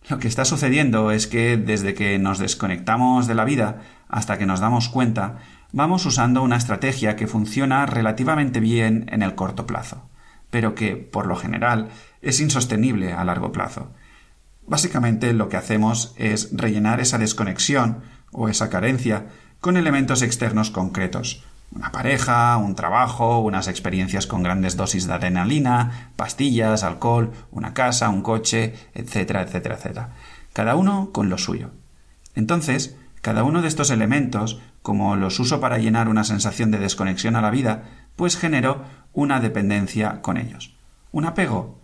lo 0.10 0.18
que 0.20 0.30
está 0.30 0.46
sucediendo 0.46 1.12
es 1.12 1.28
que 1.28 1.58
desde 1.58 1.94
que 1.94 2.18
nos 2.20 2.40
desconectamos 2.40 3.28
de 3.28 3.36
la 3.36 3.44
vida 3.44 3.82
hasta 4.08 4.38
que 4.38 4.46
nos 4.46 4.62
damos 4.62 4.88
cuenta, 4.88 5.40
vamos 5.74 6.06
usando 6.06 6.42
una 6.42 6.56
estrategia 6.56 7.18
que 7.18 7.28
funciona 7.28 7.86
relativamente 7.86 8.62
bien 8.62 9.10
en 9.12 9.24
el 9.24 9.36
corto 9.36 9.68
plazo, 9.68 10.10
pero 10.50 10.74
que, 10.74 10.96
por 10.96 11.28
lo 11.28 11.36
general, 11.36 11.90
es 12.22 12.40
insostenible 12.40 13.12
a 13.12 13.26
largo 13.26 13.52
plazo. 13.52 13.92
Básicamente 14.66 15.34
lo 15.34 15.50
que 15.50 15.58
hacemos 15.58 16.14
es 16.18 16.50
rellenar 16.54 17.02
esa 17.02 17.18
desconexión 17.18 18.04
o 18.32 18.50
esa 18.50 18.70
carencia 18.70 19.28
con 19.60 19.78
elementos 19.78 20.22
externos 20.22 20.72
concretos. 20.72 21.44
Una 21.74 21.92
pareja, 21.92 22.58
un 22.58 22.76
trabajo, 22.76 23.40
unas 23.40 23.68
experiencias 23.68 24.28
con 24.28 24.44
grandes 24.44 24.76
dosis 24.76 25.08
de 25.08 25.14
adrenalina, 25.14 26.12
pastillas, 26.18 26.84
alcohol, 26.84 27.32
una 27.52 27.74
casa, 27.74 28.10
un 28.10 28.22
coche, 28.24 28.74
etcétera, 28.94 29.42
etcétera, 29.42 29.76
etcétera. 29.76 30.10
Cada 30.52 30.76
uno 30.76 31.12
con 31.14 31.30
lo 31.30 31.38
suyo. 31.38 31.72
Entonces, 32.36 32.98
cada 33.22 33.44
uno 33.44 33.62
de 33.62 33.68
estos 33.68 33.90
elementos, 33.90 34.60
como 34.82 35.16
los 35.16 35.40
uso 35.40 35.62
para 35.62 35.78
llenar 35.78 36.10
una 36.10 36.24
sensación 36.24 36.72
de 36.72 36.80
desconexión 36.80 37.36
a 37.36 37.42
la 37.42 37.52
vida, 37.52 37.84
pues 38.16 38.36
genero 38.36 38.84
una 39.14 39.40
dependencia 39.40 40.22
con 40.22 40.38
ellos. 40.38 40.76
Un 41.12 41.26
apego. 41.26 41.80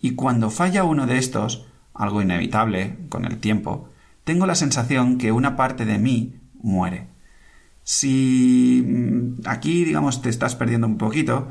Y 0.00 0.14
cuando 0.14 0.50
falla 0.50 0.84
uno 0.84 1.06
de 1.06 1.18
estos, 1.18 1.66
algo 1.94 2.20
inevitable 2.20 2.98
con 3.08 3.24
el 3.24 3.38
tiempo, 3.38 3.88
tengo 4.24 4.46
la 4.46 4.54
sensación 4.54 5.18
que 5.18 5.32
una 5.32 5.56
parte 5.56 5.84
de 5.84 5.98
mí 5.98 6.40
muere. 6.54 7.08
Si 7.82 8.84
mm, 8.86 9.46
aquí, 9.46 9.84
digamos, 9.84 10.22
te 10.22 10.28
estás 10.28 10.54
perdiendo 10.54 10.86
un 10.86 10.98
poquito, 10.98 11.48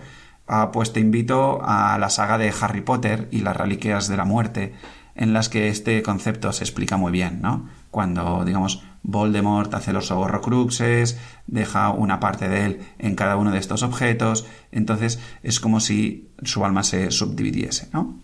ah, 0.48 0.72
pues 0.72 0.94
te 0.94 1.00
invito 1.00 1.60
a 1.64 1.98
la 1.98 2.10
saga 2.10 2.38
de 2.38 2.54
Harry 2.62 2.82
Potter 2.82 3.28
y 3.32 3.40
las 3.40 3.58
reliquias 3.58 4.08
de 4.08 4.18
la 4.18 4.26
muerte, 4.26 4.74
en 5.16 5.34
las 5.34 5.50
que 5.50 5.68
este 5.68 6.02
concepto 6.04 6.54
se 6.54 6.64
explica 6.64 6.96
muy 6.96 7.12
bien, 7.12 7.42
¿no? 7.42 7.68
Cuando, 7.92 8.46
digamos, 8.46 8.84
Voldemort 9.04 9.74
hace 9.74 9.92
los 9.92 10.10
horrocruxes, 10.10 11.20
deja 11.48 11.90
una 11.90 12.22
parte 12.22 12.48
de 12.48 12.66
él 12.66 12.80
en 12.98 13.16
cada 13.16 13.36
uno 13.36 13.52
de 13.52 13.60
estos 13.60 13.84
objetos, 13.84 14.48
entonces 14.72 15.20
es 15.44 15.60
como 15.60 15.82
si 15.82 16.30
su 16.44 16.64
alma 16.64 16.84
se 16.84 17.12
subdividiese, 17.12 17.90
¿no? 17.92 18.20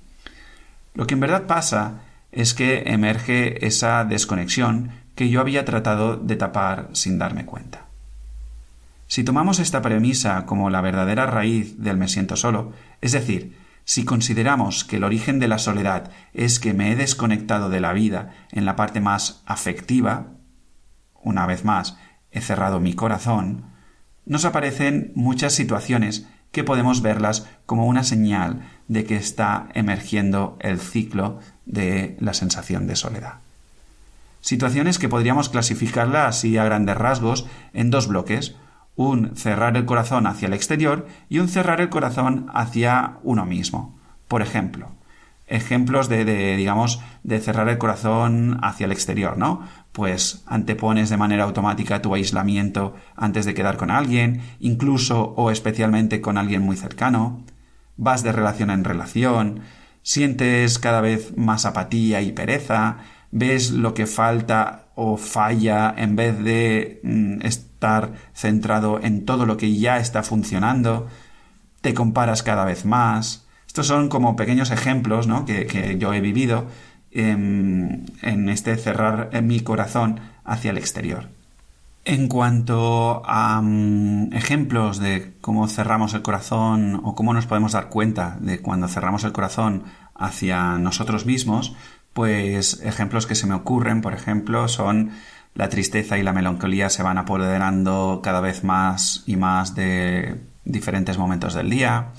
Lo 0.94 1.06
que 1.06 1.16
en 1.16 1.20
verdad 1.20 1.46
pasa 1.46 2.02
es 2.32 2.54
que 2.54 2.84
emerge 2.88 3.66
esa 3.66 4.04
desconexión 4.06 4.92
que 5.16 5.30
yo 5.30 5.42
había 5.42 5.66
tratado 5.66 6.18
de 6.18 6.36
tapar 6.36 6.90
sin 6.94 7.18
darme 7.18 7.46
cuenta. 7.46 7.86
Si 9.08 9.24
tomamos 9.24 9.60
esta 9.60 9.82
premisa 9.82 10.46
como 10.46 10.70
la 10.70 10.82
verdadera 10.82 11.26
raíz 11.26 11.82
del 11.82 11.98
me 11.98 12.08
siento 12.08 12.36
solo, 12.36 12.74
es 13.02 13.14
decir, 13.14 13.58
si 13.86 14.04
consideramos 14.04 14.84
que 14.84 14.98
el 14.98 15.06
origen 15.06 15.40
de 15.40 15.48
la 15.48 15.60
soledad 15.60 16.12
es 16.34 16.60
que 16.60 16.74
me 16.74 16.92
he 16.92 16.96
desconectado 16.98 17.70
de 17.70 17.80
la 17.80 17.94
vida 17.94 18.34
en 18.52 18.66
la 18.66 18.76
parte 18.76 19.00
más 19.00 19.44
afectiva, 19.46 20.28
una 21.24 21.46
vez 21.46 21.64
más, 21.64 21.98
he 22.32 22.42
cerrado 22.42 22.82
mi 22.82 22.94
corazón, 22.94 23.64
nos 24.26 24.44
aparecen 24.44 25.14
muchas 25.16 25.54
situaciones 25.54 26.28
que 26.52 26.66
podemos 26.66 27.02
verlas 27.02 27.48
como 27.66 27.88
una 27.88 28.04
señal 28.04 28.70
de 28.90 29.06
que 29.06 29.16
está 29.16 29.70
emergiendo 29.74 30.58
el 30.60 30.80
ciclo 30.80 31.40
de 31.68 32.18
la 32.20 32.34
sensación 32.34 32.88
de 32.88 32.96
soledad. 32.96 33.36
Situaciones 34.42 34.98
que 34.98 35.10
podríamos 35.10 35.50
clasificarla 35.50 36.28
así 36.28 36.58
a 36.58 36.64
grandes 36.64 36.98
rasgos 36.98 37.46
en 37.74 37.92
dos 37.92 38.08
bloques, 38.08 38.56
un 38.96 39.36
cerrar 39.36 39.78
el 39.78 39.86
corazón 39.86 40.26
hacia 40.26 40.48
el 40.48 40.54
exterior 40.54 41.08
y 41.30 41.40
un 41.40 41.50
cerrar 41.50 41.82
el 41.82 41.90
corazón 41.90 42.48
hacia 42.54 43.18
uno 43.24 43.46
mismo. 43.46 43.96
Por 44.28 44.42
ejemplo, 44.42 44.90
ejemplos 45.48 46.10
de, 46.10 46.56
digamos, 46.56 47.02
de 47.24 47.40
cerrar 47.40 47.70
el 47.70 47.78
corazón 47.78 48.60
hacia 48.64 48.86
el 48.86 48.92
exterior, 48.92 49.38
¿no? 49.38 49.62
Pues 49.92 50.44
antepones 50.46 51.10
de 51.10 51.18
manera 51.18 51.44
automática 51.44 52.02
tu 52.02 52.14
aislamiento 52.14 52.96
antes 53.16 53.46
de 53.46 53.54
quedar 53.54 53.78
con 53.78 53.92
alguien, 53.92 54.42
incluso 54.60 55.34
o 55.36 55.52
especialmente 55.52 56.22
con 56.22 56.38
alguien 56.38 56.62
muy 56.62 56.78
cercano, 56.78 57.44
vas 57.98 58.24
de 58.24 58.32
relación 58.32 58.70
en 58.70 58.84
relación, 58.84 59.62
sientes 60.08 60.80
cada 60.80 61.02
vez 61.02 61.36
más 61.36 61.66
apatía 61.66 62.22
y 62.22 62.32
pereza, 62.32 63.00
ves 63.32 63.72
lo 63.72 63.94
que 63.94 64.06
falta 64.06 64.86
o 64.96 65.18
falla 65.18 65.94
en 65.98 66.16
vez 66.16 66.42
de 66.42 67.02
mm, 67.04 67.46
estar 67.46 68.14
centrado 68.34 69.02
en 69.04 69.26
todo 69.26 69.46
lo 69.46 69.58
que 69.58 69.76
ya 69.78 69.98
está 69.98 70.24
funcionando, 70.24 71.10
te 71.82 71.94
comparas 71.94 72.42
cada 72.42 72.64
vez 72.64 72.86
más. 72.86 73.48
Estos 73.68 73.88
son 73.88 74.08
como 74.08 74.38
pequeños 74.38 74.72
ejemplos 74.72 75.28
¿no? 75.28 75.46
que, 75.46 75.98
yo 76.00 76.14
he 76.14 76.22
vivido 76.22 76.68
en, 77.12 78.06
en 78.22 78.48
este 78.48 78.78
cerrar 78.78 79.42
mi 79.44 79.60
corazón 79.60 80.22
hacia 80.46 80.72
el 80.72 80.78
exterior. 80.78 81.28
En 82.10 82.30
cuanto 82.30 83.22
a 83.26 83.62
mm, 83.62 84.32
ejemplos 84.32 84.98
de 84.98 85.34
cómo 85.42 85.68
cerramos 85.68 86.14
el 86.14 86.22
corazón 86.22 87.02
o 87.04 87.16
cómo 87.16 87.34
nos 87.34 87.48
podemos 87.48 87.74
dar 87.74 87.90
cuenta 87.90 88.38
de 88.40 88.62
cuando 88.62 88.88
cerramos 88.88 89.26
el 89.26 89.34
corazón 89.34 89.84
hacia 90.16 90.78
nosotros 90.78 91.26
mismos, 91.26 91.76
pues 92.14 92.80
ejemplos 92.82 93.28
que 93.28 93.36
se 93.36 93.46
me 93.46 93.56
ocurren, 93.56 94.00
por 94.00 94.14
ejemplo, 94.14 94.70
son 94.70 95.12
la 95.54 95.68
tristeza 95.68 96.18
y 96.18 96.24
la 96.24 96.32
melancolía 96.32 96.90
se 96.90 97.04
van 97.04 97.18
apoderando 97.18 98.22
cada 98.24 98.40
vez 98.40 98.64
más 98.64 99.24
y 99.26 99.36
más 99.36 99.76
de 99.76 100.40
diferentes 100.64 101.18
momentos 101.18 101.56
del 101.56 101.70
día, 101.70 102.14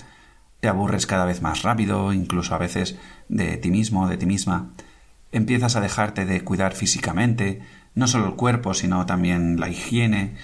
te 0.60 0.68
aburres 0.68 1.06
cada 1.06 1.24
vez 1.24 1.40
más 1.40 1.62
rápido, 1.62 2.12
incluso 2.12 2.54
a 2.54 2.58
veces 2.58 2.98
de 3.30 3.56
ti 3.56 3.70
mismo, 3.70 4.06
de 4.06 4.18
ti 4.18 4.26
misma, 4.26 4.68
empiezas 5.32 5.76
a 5.76 5.80
dejarte 5.80 6.26
de 6.26 6.44
cuidar 6.44 6.74
físicamente, 6.74 7.62
no 7.98 8.06
solo 8.06 8.26
el 8.26 8.34
cuerpo, 8.34 8.74
sino 8.74 9.06
también 9.06 9.58
la 9.58 9.68
higiene, 9.68 10.36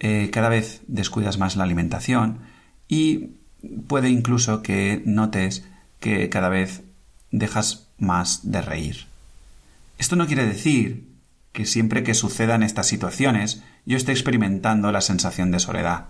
eh, 0.00 0.30
cada 0.32 0.48
vez 0.48 0.82
descuidas 0.88 1.38
más 1.38 1.54
la 1.54 1.62
alimentación 1.62 2.40
y 2.88 3.36
puede 3.86 4.10
incluso 4.10 4.62
que 4.62 5.00
notes 5.04 5.64
que 6.00 6.28
cada 6.28 6.48
vez 6.48 6.82
dejas 7.30 7.86
más 7.98 8.50
de 8.50 8.62
reír. 8.62 9.06
Esto 9.96 10.16
no 10.16 10.26
quiere 10.26 10.44
decir 10.44 11.06
que 11.52 11.66
siempre 11.66 12.02
que 12.02 12.14
sucedan 12.14 12.64
estas 12.64 12.88
situaciones 12.88 13.62
yo 13.86 13.96
esté 13.96 14.10
experimentando 14.10 14.90
la 14.90 15.00
sensación 15.00 15.52
de 15.52 15.60
soledad. 15.60 16.06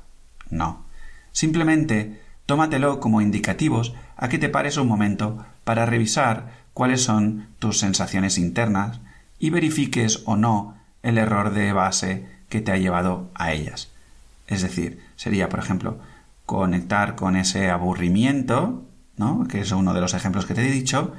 No. 0.48 0.86
Simplemente 1.32 2.18
tómatelo 2.46 2.98
como 2.98 3.20
indicativos 3.20 3.94
a 4.16 4.30
que 4.30 4.38
te 4.38 4.48
pares 4.48 4.78
un 4.78 4.88
momento 4.88 5.44
para 5.64 5.84
revisar 5.84 6.64
cuáles 6.72 7.02
son 7.02 7.48
tus 7.58 7.78
sensaciones 7.78 8.38
internas 8.38 9.00
y 9.38 9.50
verifiques 9.50 10.22
o 10.24 10.36
no 10.36 10.77
el 11.02 11.18
error 11.18 11.52
de 11.52 11.72
base 11.72 12.26
que 12.48 12.60
te 12.60 12.72
ha 12.72 12.76
llevado 12.76 13.30
a 13.34 13.52
ellas. 13.52 13.90
Es 14.46 14.62
decir, 14.62 15.00
sería, 15.16 15.48
por 15.48 15.58
ejemplo, 15.60 15.98
conectar 16.46 17.14
con 17.14 17.36
ese 17.36 17.70
aburrimiento, 17.70 18.84
¿no? 19.16 19.46
que 19.46 19.60
es 19.60 19.72
uno 19.72 19.92
de 19.92 20.00
los 20.00 20.14
ejemplos 20.14 20.46
que 20.46 20.54
te 20.54 20.66
he 20.66 20.70
dicho, 20.70 21.12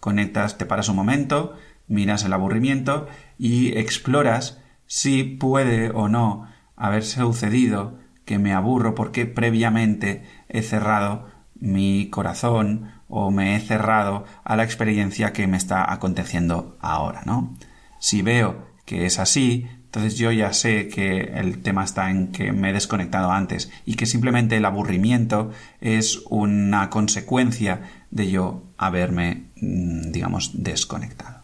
conectas, 0.00 0.58
te 0.58 0.66
paras 0.66 0.88
un 0.88 0.96
momento, 0.96 1.56
miras 1.86 2.24
el 2.24 2.32
aburrimiento 2.32 3.06
y 3.38 3.78
exploras 3.78 4.58
si 4.86 5.22
puede 5.22 5.90
o 5.90 6.08
no 6.08 6.48
haber 6.76 7.04
sucedido 7.04 7.98
que 8.24 8.38
me 8.38 8.52
aburro 8.52 8.94
porque 8.94 9.26
previamente 9.26 10.24
he 10.48 10.62
cerrado 10.62 11.28
mi 11.54 12.08
corazón 12.10 12.90
o 13.08 13.30
me 13.30 13.54
he 13.54 13.60
cerrado 13.60 14.24
a 14.42 14.56
la 14.56 14.64
experiencia 14.64 15.32
que 15.32 15.46
me 15.46 15.56
está 15.56 15.92
aconteciendo 15.92 16.76
ahora, 16.80 17.22
¿no? 17.24 17.54
Si 18.00 18.22
veo 18.22 18.71
que 18.84 19.06
es 19.06 19.18
así, 19.18 19.66
entonces 19.92 20.16
yo 20.16 20.32
ya 20.32 20.54
sé 20.54 20.88
que 20.88 21.20
el 21.34 21.60
tema 21.60 21.84
está 21.84 22.10
en 22.10 22.28
que 22.28 22.50
me 22.52 22.70
he 22.70 22.72
desconectado 22.72 23.30
antes 23.30 23.70
y 23.84 23.96
que 23.96 24.06
simplemente 24.06 24.56
el 24.56 24.64
aburrimiento 24.64 25.52
es 25.82 26.20
una 26.30 26.88
consecuencia 26.88 27.82
de 28.10 28.30
yo 28.30 28.62
haberme, 28.78 29.42
mm, 29.60 30.10
digamos, 30.10 30.62
desconectado. 30.64 31.42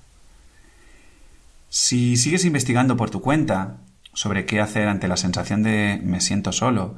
Si 1.68 2.16
sigues 2.16 2.46
investigando 2.46 2.96
por 2.96 3.10
tu 3.10 3.20
cuenta 3.20 3.76
sobre 4.14 4.46
qué 4.46 4.60
hacer 4.60 4.88
ante 4.88 5.08
la 5.08 5.18
sensación 5.18 5.62
de 5.62 6.00
me 6.02 6.22
siento 6.22 6.50
solo, 6.52 6.96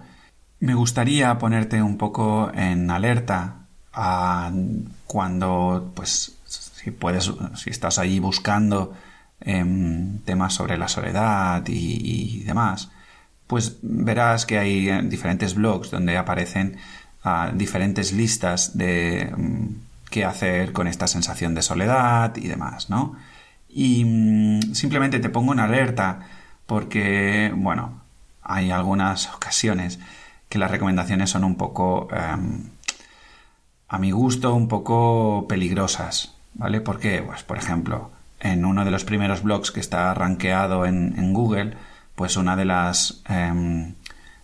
me 0.61 0.74
gustaría 0.74 1.37
ponerte 1.38 1.83
un 1.83 1.98
poco 1.98 2.53
en 2.55 2.90
alerta 2.92 3.66
a 3.92 4.53
cuando, 5.07 5.90
pues, 5.96 6.37
si 6.46 6.92
puedes, 6.92 7.33
si 7.57 7.70
estás 7.70 7.98
ahí 7.98 8.20
buscando 8.20 8.94
em, 9.40 10.18
temas 10.20 10.55
sobre 10.55 10.76
la 10.79 10.88
soledad 10.88 11.64
y, 11.66 12.42
demás, 12.44 12.90
pues 13.46 13.79
verás 13.83 14.46
que 14.46 14.59
hay 14.59 14.88
eh, 14.88 15.03
diferentes 15.03 15.55
blogs 15.55 15.90
donde 15.90 16.16
aparecen 16.16 16.76
diferentes 17.55 18.12
listas 18.12 18.79
de 18.79 19.31
mm, 19.37 19.66
qué 20.11 20.24
hacer 20.24 20.72
con 20.72 20.87
esta 20.87 21.07
sensación 21.07 21.55
de 21.55 21.62
soledad 21.62 22.35
y 22.37 22.48
demás, 22.48 22.90
¿no? 22.90 23.16
Y 23.68 24.05
mm, 24.05 24.74
simplemente 24.74 25.20
te 25.20 25.29
pongo 25.29 25.53
una 25.53 25.64
alerta 25.64 26.20
porque, 26.66 27.53
bueno, 27.55 28.00
hay 28.42 28.70
algunas 28.70 29.33
ocasiones 29.35 29.98
que 30.48 30.59
las 30.59 30.70
recomendaciones 30.70 31.31
son 31.31 31.44
un 31.44 31.57
poco, 31.57 32.09
em, 32.12 32.70
a 33.88 33.98
mi 33.98 34.11
gusto, 34.11 34.55
un 34.55 34.68
poco 34.68 35.46
peligrosas, 35.48 36.35
¿vale? 36.55 36.81
Porque, 36.81 37.22
pues, 37.22 37.42
por 37.42 37.59
ejemplo, 37.59 38.11
en 38.40 38.64
uno 38.64 38.85
de 38.85 38.90
los 38.90 39.05
primeros 39.05 39.42
blogs 39.42 39.70
que 39.70 39.81
está 39.81 40.12
rankeado 40.14 40.87
en, 40.87 41.33
Google, 41.33 41.76
pues 42.14 42.37
una 42.37 42.57
de 42.57 42.64
las 42.64 43.22
em, 43.29 43.94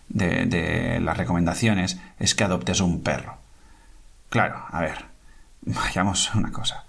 de, 0.09 0.99
las 1.01 1.17
recomendaciones 1.17 1.99
es 2.19 2.35
que 2.35 2.43
adoptes 2.43 2.79
un 2.79 3.01
perro. 3.01 3.37
Claro, 4.29 4.63
a 4.69 4.81
ver, 4.81 5.05
vayamos 5.61 6.33
a 6.33 6.37
una 6.37 6.51
cosa. 6.51 6.85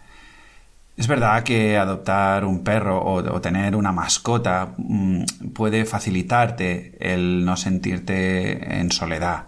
Es 0.96 1.06
verdad 1.06 1.44
que 1.44 1.78
adoptar 1.78 2.44
un 2.44 2.64
perro 2.64 3.00
o, 3.04 3.40
tener 3.40 3.76
una 3.76 3.92
mascota 3.92 4.74
mm, 4.76 5.22
puede 5.54 5.84
facilitarte 5.84 6.96
el 7.00 7.44
no 7.44 7.56
sentirte 7.56 8.80
en 8.80 8.90
soledad, 8.90 9.44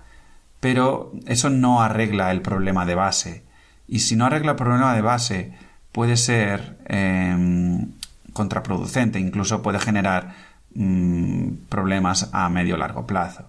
pero 0.60 1.12
eso 1.26 1.50
no 1.50 1.82
arregla 1.82 2.30
el 2.30 2.40
problema 2.40 2.86
de 2.86 2.94
base. 2.94 3.44
Y 3.88 3.98
si 4.00 4.14
no 4.14 4.26
arregla 4.26 4.52
el 4.52 4.56
problema 4.56 4.94
de 4.94 5.00
base, 5.00 5.52
puede 5.92 6.16
ser 6.16 6.78
em, 6.86 7.88
contraproducente, 8.32 9.18
incluso 9.18 9.62
puede 9.62 9.78
generar 9.78 10.34
mm, 10.74 11.66
problemas 11.68 12.30
a 12.32 12.48
medio 12.48 12.76
largo 12.76 13.06
plazo. 13.06 13.44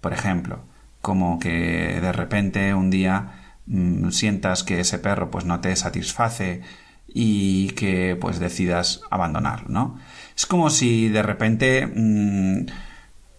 Por 0.00 0.12
ejemplo, 0.12 0.60
como 1.00 1.38
que 1.38 2.00
de 2.00 2.12
repente 2.12 2.74
un 2.74 2.90
día 2.90 3.52
mm, 3.66 4.10
sientas 4.10 4.64
que 4.64 4.80
ese 4.80 4.98
perro 4.98 5.30
pues 5.30 5.44
no 5.44 5.60
te 5.60 5.74
satisface 5.76 6.62
y 7.08 7.68
que 7.70 8.16
pues 8.20 8.38
decidas 8.40 9.00
abandonarlo, 9.10 9.68
¿no? 9.68 9.98
Es 10.36 10.46
como 10.46 10.70
si 10.70 11.08
de 11.08 11.22
repente 11.22 11.86
mm, 11.86 12.66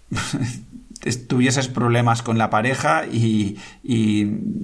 tuvieses 1.28 1.68
problemas 1.68 2.22
con 2.22 2.38
la 2.38 2.50
pareja 2.50 3.06
y, 3.06 3.58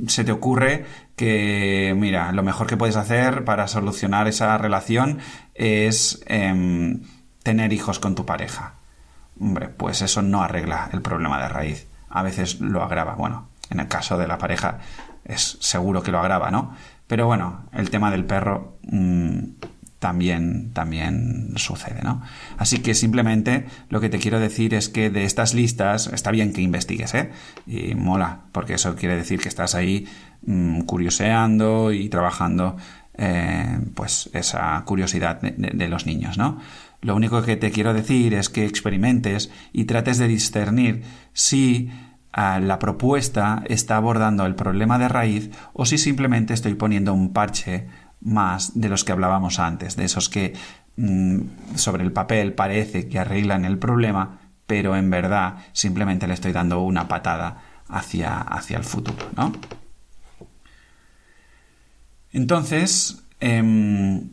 se 0.08 0.24
te 0.24 0.32
ocurre 0.32 0.86
que, 1.16 1.94
mira, 1.98 2.32
lo 2.32 2.44
mejor 2.44 2.68
que 2.68 2.78
puedes 2.78 2.96
hacer 2.96 3.46
para 3.46 3.68
solucionar 3.68 4.28
esa 4.28 4.58
relación 4.58 5.20
es 5.54 6.24
em, 6.28 7.02
tener 7.44 7.74
hijos 7.74 8.00
con 8.00 8.16
tu 8.16 8.26
pareja. 8.26 8.74
Hombre, 9.40 9.70
pues 9.70 10.02
eso 10.02 10.22
no 10.22 10.44
arregla 10.44 10.90
el 10.94 11.02
problema 11.02 11.42
de 11.42 11.50
raíz. 11.50 11.88
A 12.10 12.22
veces 12.24 12.60
lo 12.60 12.84
agrava. 12.84 13.16
Bueno, 13.16 13.48
en 13.70 13.80
el 13.80 13.88
caso 13.88 14.18
de 14.18 14.28
la 14.28 14.38
pareja 14.38 14.80
es 15.26 15.58
seguro 15.60 16.04
que 16.04 16.12
lo 16.12 16.20
agrava, 16.20 16.52
¿no? 16.52 16.76
Pero 17.08 17.26
bueno, 17.28 17.64
el 17.74 17.90
tema 17.90 18.12
del 18.12 18.26
perro 18.26 18.78
mm, 18.84 19.40
también, 20.04 20.72
también 20.74 21.54
sucede, 21.56 22.02
¿no? 22.04 22.22
Así 22.58 22.80
que 22.80 22.94
simplemente 22.94 23.68
lo 23.88 24.02
que 24.02 24.10
te 24.10 24.20
quiero 24.20 24.42
decir 24.42 24.74
es 24.74 24.90
que 24.90 25.10
de 25.10 25.24
estas 25.24 25.54
listas 25.54 26.08
está 26.08 26.30
bien 26.30 26.52
que 26.52 26.60
investigues, 26.62 27.14
¿eh? 27.14 27.32
Y 27.66 27.96
mola, 27.96 28.42
porque 28.52 28.74
eso 28.74 28.98
quiere 28.98 29.16
decir 29.16 29.40
que 29.40 29.48
estás 29.48 29.76
ahí 29.76 30.06
mm, 30.46 30.82
curioseando 30.82 31.94
y 31.94 32.10
trabajando 32.10 32.76
eh, 33.18 33.80
pues 33.96 34.30
esa 34.34 34.84
curiosidad 34.86 35.40
de 35.40 35.88
los 35.88 36.06
niños, 36.06 36.38
¿no? 36.38 36.60
Lo 37.00 37.16
único 37.16 37.42
que 37.42 37.56
te 37.56 37.72
quiero 37.72 37.94
decir 37.94 38.34
es 38.34 38.50
que 38.50 38.66
experimentes 38.66 39.52
y 39.72 39.86
trates 39.86 40.18
de 40.18 40.28
discernir 40.28 41.04
si 41.32 41.92
ah, 42.34 42.60
la 42.60 42.78
propuesta 42.78 43.64
está 43.70 43.96
abordando 43.96 44.46
el 44.46 44.56
problema 44.56 45.00
de 45.00 45.08
raíz 45.08 45.50
o 45.72 45.86
si 45.86 45.98
simplemente 45.98 46.54
estoy 46.54 46.74
poniendo 46.74 47.14
un 47.14 47.32
parche 47.32 47.88
más 48.24 48.80
de 48.80 48.90
los 48.90 49.04
que 49.04 49.12
hablábamos 49.12 49.60
antes, 49.60 49.96
de 49.96 50.06
esos 50.06 50.30
que 50.30 50.54
mm, 50.98 51.76
sobre 51.76 52.04
el 52.04 52.12
papel 52.12 52.54
parece 52.54 53.08
que 53.08 53.20
arreglan 53.20 53.66
el 53.66 53.78
problema, 53.78 54.40
pero 54.66 54.96
en 54.96 55.10
verdad 55.10 55.58
simplemente 55.74 56.28
le 56.28 56.34
estoy 56.34 56.54
dando 56.54 56.82
una 56.82 57.08
patada 57.08 57.62
hacia, 57.90 58.40
hacia 58.40 58.78
el 58.78 58.84
futuro, 58.84 59.30
¿no? 59.36 59.52
Entonces, 62.32 63.24
em, 63.40 64.30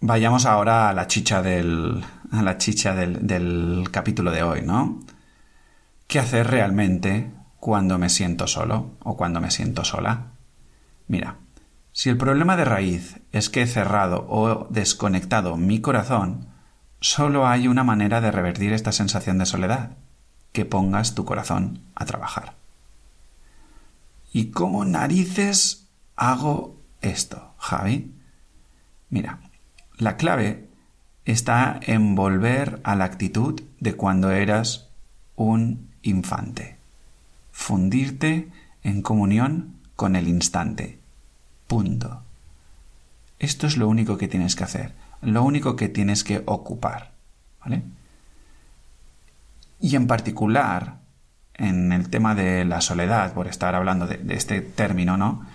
vayamos 0.00 0.44
ahora 0.44 0.90
a 0.90 0.92
la 0.92 1.06
chicha 1.06 1.40
del, 1.40 2.04
a 2.30 2.42
la 2.42 2.58
chicha 2.58 2.94
del, 2.94 3.26
del 3.26 3.88
capítulo 3.90 4.30
de 4.30 4.42
hoy, 4.42 4.62
¿no? 4.62 5.00
¿Qué 6.06 6.18
hacer 6.18 6.46
realmente 6.48 7.30
cuando 7.60 7.98
me 7.98 8.08
siento 8.08 8.46
solo 8.46 8.96
o 9.00 9.16
cuando 9.16 9.40
me 9.40 9.50
siento 9.50 9.84
sola? 9.84 10.32
Mira, 11.06 11.36
si 11.98 12.10
el 12.10 12.16
problema 12.16 12.56
de 12.56 12.64
raíz 12.64 13.18
es 13.32 13.50
que 13.50 13.62
he 13.62 13.66
cerrado 13.66 14.24
o 14.28 14.68
desconectado 14.70 15.56
mi 15.56 15.80
corazón, 15.80 16.46
solo 17.00 17.48
hay 17.48 17.66
una 17.66 17.82
manera 17.82 18.20
de 18.20 18.30
revertir 18.30 18.72
esta 18.72 18.92
sensación 18.92 19.38
de 19.38 19.46
soledad, 19.46 19.96
que 20.52 20.64
pongas 20.64 21.16
tu 21.16 21.24
corazón 21.24 21.80
a 21.96 22.04
trabajar. 22.04 22.54
¿Y 24.32 24.52
cómo 24.52 24.84
narices 24.84 25.88
hago 26.14 26.80
esto, 27.00 27.54
Javi? 27.58 28.14
Mira, 29.10 29.40
la 29.96 30.16
clave 30.16 30.68
está 31.24 31.80
en 31.82 32.14
volver 32.14 32.80
a 32.84 32.94
la 32.94 33.06
actitud 33.06 33.60
de 33.80 33.96
cuando 33.96 34.30
eras 34.30 34.88
un 35.34 35.90
infante. 36.02 36.78
Fundirte 37.50 38.52
en 38.84 39.02
comunión 39.02 39.74
con 39.96 40.14
el 40.14 40.28
instante. 40.28 40.97
Punto. 41.68 42.22
Esto 43.38 43.68
es 43.68 43.76
lo 43.76 43.88
único 43.88 44.18
que 44.18 44.26
tienes 44.26 44.56
que 44.56 44.64
hacer, 44.64 44.94
lo 45.22 45.44
único 45.44 45.76
que 45.76 45.88
tienes 45.88 46.24
que 46.24 46.42
ocupar. 46.46 47.12
¿Vale? 47.60 47.82
Y 49.80 49.94
en 49.94 50.06
particular, 50.08 50.96
en 51.54 51.92
el 51.92 52.08
tema 52.10 52.34
de 52.34 52.64
la 52.64 52.80
soledad, 52.80 53.34
por 53.34 53.46
estar 53.46 53.74
hablando 53.74 54.06
de, 54.06 54.20
este 54.34 54.60
término, 54.60 55.16
¿no? 55.16 55.46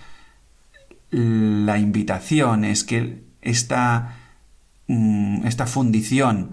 La 1.09 1.77
invitación 1.77 2.63
es 2.63 2.83
que 2.83 3.23
esta, 3.41 4.15
mm, 4.87 5.45
esta 5.45 5.65
fundición 5.65 6.51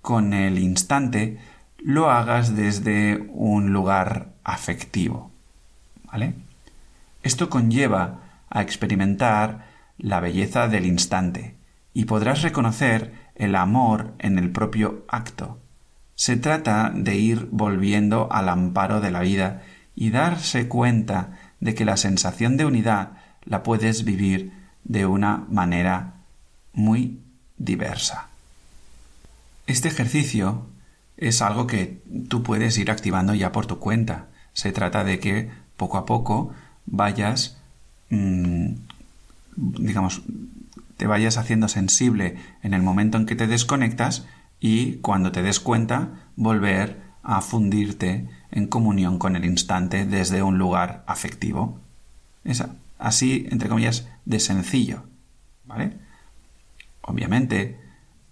con 0.00 0.32
el 0.32 0.58
instante 0.58 1.38
lo 1.78 2.10
hagas 2.10 2.56
desde 2.56 3.28
un 3.32 3.72
lugar 3.72 4.28
afectivo. 4.44 5.30
¿Vale? 6.10 6.34
Esto 7.22 7.48
conlleva 7.50 8.21
a 8.52 8.62
experimentar 8.62 9.66
la 9.98 10.20
belleza 10.20 10.68
del 10.68 10.86
instante 10.86 11.56
y 11.92 12.04
podrás 12.04 12.42
reconocer 12.42 13.12
el 13.34 13.56
amor 13.56 14.14
en 14.18 14.38
el 14.38 14.50
propio 14.50 15.04
acto 15.08 15.58
se 16.22 16.36
trata 16.36 16.92
de 16.94 17.16
ir 17.16 17.48
volviendo 17.50 18.28
al 18.30 18.48
amparo 18.48 19.00
de 19.00 19.10
la 19.10 19.22
vida 19.22 19.62
y 19.96 20.10
darse 20.10 20.68
cuenta 20.68 21.38
de 21.58 21.74
que 21.74 21.84
la 21.84 21.96
sensación 21.96 22.56
de 22.56 22.64
unidad 22.64 23.14
la 23.44 23.64
puedes 23.64 24.04
vivir 24.04 24.52
de 24.84 25.04
una 25.04 25.44
manera 25.48 26.14
muy 26.72 27.20
diversa. 27.56 28.28
Este 29.66 29.88
ejercicio 29.88 30.66
es 31.16 31.42
algo 31.42 31.66
que 31.66 32.02
tú 32.28 32.44
puedes 32.44 32.78
ir 32.78 32.92
activando 32.92 33.34
ya 33.34 33.50
por 33.50 33.66
tu 33.66 33.80
cuenta. 33.80 34.28
Se 34.52 34.70
trata 34.70 35.02
de 35.02 35.18
que 35.18 35.50
poco 35.76 35.98
a 35.98 36.06
poco 36.06 36.52
vayas, 36.86 37.60
mm, 38.12 38.74
digamos, 39.56 40.22
te 40.96 41.06
vayas 41.06 41.38
haciendo 41.38 41.68
sensible 41.68 42.36
en 42.62 42.74
el 42.74 42.82
momento 42.82 43.18
en 43.18 43.26
que 43.26 43.36
te 43.36 43.46
desconectas 43.46 44.26
y 44.60 44.96
cuando 44.96 45.32
te 45.32 45.42
des 45.42 45.60
cuenta 45.60 46.28
volver 46.36 47.00
a 47.22 47.40
fundirte 47.40 48.28
en 48.50 48.66
comunión 48.66 49.18
con 49.18 49.34
el 49.34 49.44
instante 49.44 50.04
desde 50.04 50.42
un 50.42 50.58
lugar 50.58 51.02
afectivo. 51.06 51.80
Así, 52.98 53.48
entre 53.50 53.68
comillas, 53.68 54.08
de 54.24 54.40
sencillo. 54.40 55.04
¿Vale? 55.64 55.96
Obviamente, 57.00 57.80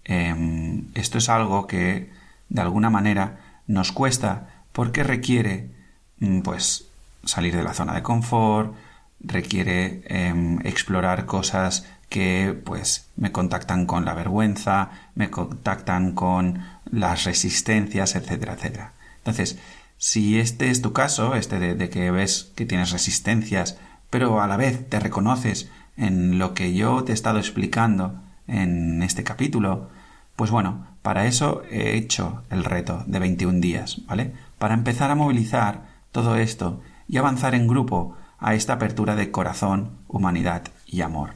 em, 0.04 0.86
esto 0.94 1.18
es 1.18 1.28
algo 1.28 1.66
que 1.66 2.10
de 2.48 2.60
alguna 2.60 2.90
manera 2.90 3.60
nos 3.66 3.92
cuesta 3.92 4.64
porque 4.72 5.02
requiere 5.04 5.70
mm, 6.18 6.40
pues 6.40 6.86
salir 7.24 7.56
de 7.56 7.62
la 7.62 7.74
zona 7.74 7.94
de 7.94 8.02
confort, 8.02 8.74
requiere 9.20 10.02
em, 10.06 10.59
explorar 10.64 11.26
cosas 11.26 11.87
que 12.09 12.61
pues 12.64 13.09
me 13.16 13.33
contactan 13.33 13.87
con 13.87 14.04
la 14.04 14.14
vergüenza, 14.14 14.90
me 15.14 15.30
contactan 15.30 16.12
con 16.12 16.64
las 16.90 17.24
resistencias, 17.24 18.16
etcétera, 18.16 18.54
etcétera. 18.54 18.92
Entonces, 19.18 19.59
si 19.96 20.38
este 20.38 20.70
es 20.70 20.83
tu 20.83 20.92
caso, 20.92 21.35
este 21.35 21.59
de, 21.59 21.90
que 21.90 22.11
ves 22.11 22.52
que 22.56 22.66
tienes 22.66 22.90
resistencias, 22.90 23.78
pero 24.09 24.40
a 24.40 24.48
la 24.48 24.56
vez 24.56 24.88
te 24.88 24.98
reconoces 24.98 25.70
en 25.96 26.38
lo 26.38 26.54
que 26.54 26.74
yo 26.74 27.04
te 27.04 27.12
he 27.12 27.14
estado 27.14 27.38
explicando 27.38 28.20
en 28.48 29.02
este 29.02 29.22
capítulo, 29.22 29.88
pues 30.37 30.50
bueno, 30.50 30.87
para 31.02 31.26
eso 31.26 31.62
he 31.70 31.96
hecho 31.96 32.42
el 32.50 32.64
reto 32.64 33.04
de 33.06 33.18
21 33.18 33.61
días, 33.61 34.00
¿vale? 34.06 34.33
Para 34.59 34.74
empezar 34.74 35.11
a 35.11 35.14
movilizar 35.14 35.87
todo 36.12 36.37
esto 36.37 36.80
y 37.06 37.18
avanzar 37.18 37.54
en 37.54 37.68
grupo 37.68 38.16
a 38.40 38.55
esta 38.55 38.74
apertura 38.74 39.14
de 39.14 39.31
corazón, 39.31 39.90
humanidad 40.09 40.64
y 40.87 41.03
amor. 41.03 41.35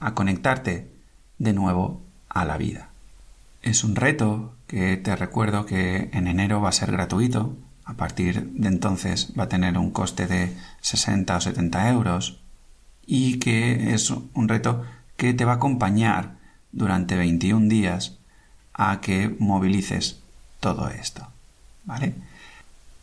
A 0.00 0.14
conectarte 0.14 0.88
de 1.38 1.52
nuevo 1.52 2.00
a 2.28 2.44
la 2.44 2.58
vida. 2.58 2.88
Es 3.62 3.84
un 3.84 3.96
reto 3.96 4.54
que 4.66 4.96
te 4.96 5.16
recuerdo 5.16 5.66
que 5.66 6.10
en 6.12 6.28
enero 6.28 6.60
va 6.60 6.68
a 6.68 6.72
ser 6.72 6.92
gratuito. 6.92 7.56
A 7.84 7.94
partir 7.94 8.50
de 8.50 8.68
entonces 8.68 9.32
va 9.38 9.44
a 9.44 9.48
tener 9.48 9.78
un 9.78 9.90
coste 9.90 10.26
de 10.26 10.54
60 10.82 11.36
o 11.36 11.40
70 11.40 11.88
euros 11.90 12.40
y 13.06 13.38
que 13.38 13.94
es 13.94 14.10
un 14.10 14.48
reto 14.48 14.84
que 15.16 15.32
te 15.32 15.44
va 15.44 15.52
a 15.52 15.56
acompañar 15.56 16.36
durante 16.70 17.16
21 17.16 17.68
días 17.68 18.18
a 18.74 19.00
que 19.00 19.34
movilices 19.38 20.20
todo 20.60 20.88
esto. 20.90 21.26
¿Vale? 21.84 22.14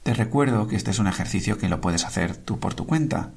Te 0.05 0.13
recuerdo 0.13 0.67
que 0.67 0.75
este 0.75 0.91
es 0.91 0.99
un 0.99 1.07
ejercicio 1.07 1.57
que 1.57 1.67
lo 1.67 1.81
puedes 1.81 2.05
hacer 2.05 2.37
tú 2.37 2.59
por 2.59 2.75
tu 2.75 2.85
cuenta 2.85 3.31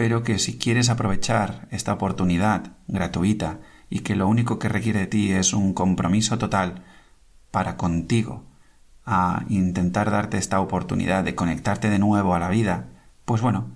pero 0.00 0.22
que 0.22 0.38
si 0.38 0.56
quieres 0.56 0.88
aprovechar 0.88 1.68
esta 1.70 1.92
oportunidad 1.92 2.72
gratuita 2.88 3.58
y 3.90 3.98
que 3.98 4.16
lo 4.16 4.28
único 4.28 4.58
que 4.58 4.70
requiere 4.70 5.00
de 5.00 5.06
ti 5.06 5.30
es 5.30 5.52
un 5.52 5.74
compromiso 5.74 6.38
total 6.38 6.84
para 7.50 7.76
contigo 7.76 8.44
a 9.04 9.44
intentar 9.50 10.10
darte 10.10 10.38
esta 10.38 10.60
oportunidad 10.60 11.22
de 11.22 11.34
conectarte 11.34 11.90
de 11.90 11.98
nuevo 11.98 12.34
a 12.34 12.38
la 12.38 12.48
vida, 12.48 12.86
pues 13.26 13.42
bueno, 13.42 13.66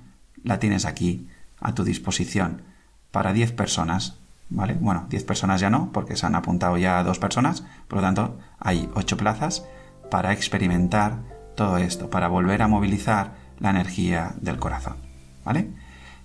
la 0.42 0.58
tienes 0.58 0.86
aquí 0.86 1.28
a 1.60 1.74
tu 1.74 1.84
disposición 1.84 2.62
para 3.10 3.34
10 3.34 3.52
personas, 3.52 4.16
¿vale? 4.48 4.78
Bueno, 4.80 5.04
10 5.10 5.24
personas 5.24 5.60
ya 5.60 5.68
no, 5.68 5.92
porque 5.92 6.16
se 6.16 6.24
han 6.24 6.36
apuntado 6.36 6.78
ya 6.78 7.04
dos 7.04 7.18
personas, 7.18 7.64
por 7.86 7.98
lo 7.98 8.02
tanto 8.02 8.38
hay 8.58 8.88
8 8.94 9.18
plazas 9.18 9.66
para 10.10 10.32
experimentar 10.32 11.33
todo 11.54 11.78
esto, 11.78 12.10
para 12.10 12.28
volver 12.28 12.62
a 12.62 12.68
movilizar 12.68 13.34
la 13.60 13.70
energía 13.70 14.34
del 14.40 14.58
corazón, 14.58 14.96
¿vale? 15.44 15.70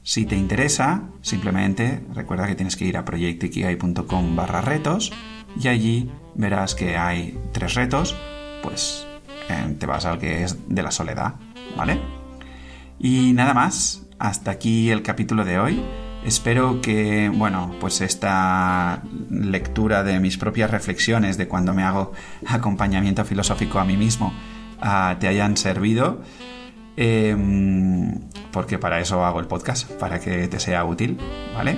Si 0.03 0.25
te 0.25 0.35
interesa, 0.35 1.03
simplemente 1.21 2.03
recuerda 2.13 2.47
que 2.47 2.55
tienes 2.55 2.75
que 2.75 2.85
ir 2.85 2.97
a 2.97 3.05
proyectoikigai.com 3.05 4.35
barra 4.35 4.61
retos 4.61 5.11
y 5.59 5.67
allí 5.67 6.11
verás 6.35 6.73
que 6.73 6.97
hay 6.97 7.37
tres 7.51 7.75
retos, 7.75 8.15
pues 8.63 9.05
eh, 9.49 9.75
te 9.77 9.85
vas 9.85 10.05
al 10.05 10.19
que 10.19 10.43
es 10.43 10.57
de 10.67 10.83
la 10.83 10.91
soledad, 10.91 11.35
¿vale? 11.77 11.99
Y 12.97 13.33
nada 13.33 13.53
más, 13.53 14.07
hasta 14.19 14.51
aquí 14.51 14.89
el 14.89 15.01
capítulo 15.01 15.45
de 15.45 15.59
hoy. 15.59 15.81
Espero 16.25 16.81
que, 16.81 17.29
bueno, 17.33 17.73
pues 17.79 18.01
esta 18.01 19.01
lectura 19.29 20.03
de 20.03 20.19
mis 20.19 20.37
propias 20.37 20.69
reflexiones 20.69 21.37
de 21.37 21.47
cuando 21.47 21.73
me 21.73 21.83
hago 21.83 22.11
acompañamiento 22.45 23.23
filosófico 23.23 23.79
a 23.79 23.85
mí 23.85 23.95
mismo 23.95 24.33
te 25.19 25.27
hayan 25.27 25.57
servido. 25.57 26.21
Em, 27.01 28.19
porque 28.51 28.77
para 28.77 28.99
eso 28.99 29.23
hago 29.23 29.39
el 29.39 29.47
podcast, 29.47 29.89
para 29.93 30.19
que 30.19 30.47
te 30.49 30.59
sea 30.59 30.83
útil, 30.83 31.17
¿vale? 31.55 31.77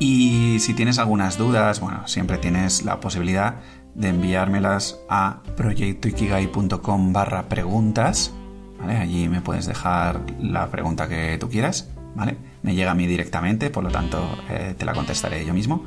Y 0.00 0.58
si 0.60 0.74
tienes 0.74 0.98
algunas 0.98 1.38
dudas, 1.38 1.80
bueno, 1.80 2.06
siempre 2.08 2.38
tienes 2.38 2.84
la 2.84 2.98
posibilidad 2.98 3.56
de 3.94 4.08
enviármelas 4.08 4.98
a 5.08 5.42
proyectoikigai.com 5.56 7.12
barra 7.12 7.48
preguntas. 7.48 8.32
Allí 8.80 9.28
me 9.28 9.40
puedes 9.40 9.66
dejar 9.66 10.20
la 10.40 10.68
pregunta 10.68 11.08
que 11.08 11.36
tú 11.38 11.48
quieras, 11.48 11.90
¿vale? 12.14 12.36
Me 12.62 12.74
llega 12.74 12.92
a 12.92 12.94
mí 12.94 13.06
directamente, 13.06 13.70
por 13.70 13.82
lo 13.82 13.90
tanto 13.90 14.18
eh, 14.50 14.74
te 14.76 14.84
la 14.84 14.94
contestaré 14.94 15.44
yo 15.44 15.54
mismo. 15.54 15.86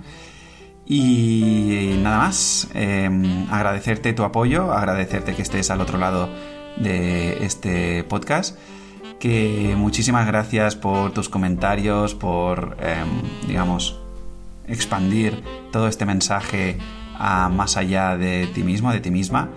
Y 0.86 2.00
nada 2.02 2.18
más, 2.18 2.68
em, 2.74 3.48
agradecerte 3.52 4.14
tu 4.14 4.24
apoyo, 4.24 4.74
agradecerte 4.74 5.36
que 5.36 5.42
estés 5.42 5.70
al 5.72 5.82
otro 5.82 5.98
lado 5.98 6.30
de 6.78 7.46
este 7.46 8.04
podcast. 8.04 8.58
Que 9.20 9.76
muchísimas 9.78 10.26
gracias 10.26 10.76
por 10.76 11.12
tus 11.12 11.30
comentarios, 11.30 12.16
por, 12.16 12.78
em, 12.82 13.08
digamos, 13.48 14.00
expandir 14.68 15.44
todo 15.72 15.88
este 15.88 16.06
mensaje 16.06 16.78
a 17.18 17.50
más 17.50 17.78
allá 17.78 18.18
de 18.18 18.48
ti 18.48 18.64
mismo, 18.64 18.92
de 18.92 19.00
ti 19.00 19.12
misma. 19.12 19.50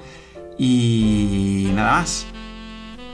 Y 0.59 1.71
nada 1.75 1.93
más. 1.93 2.27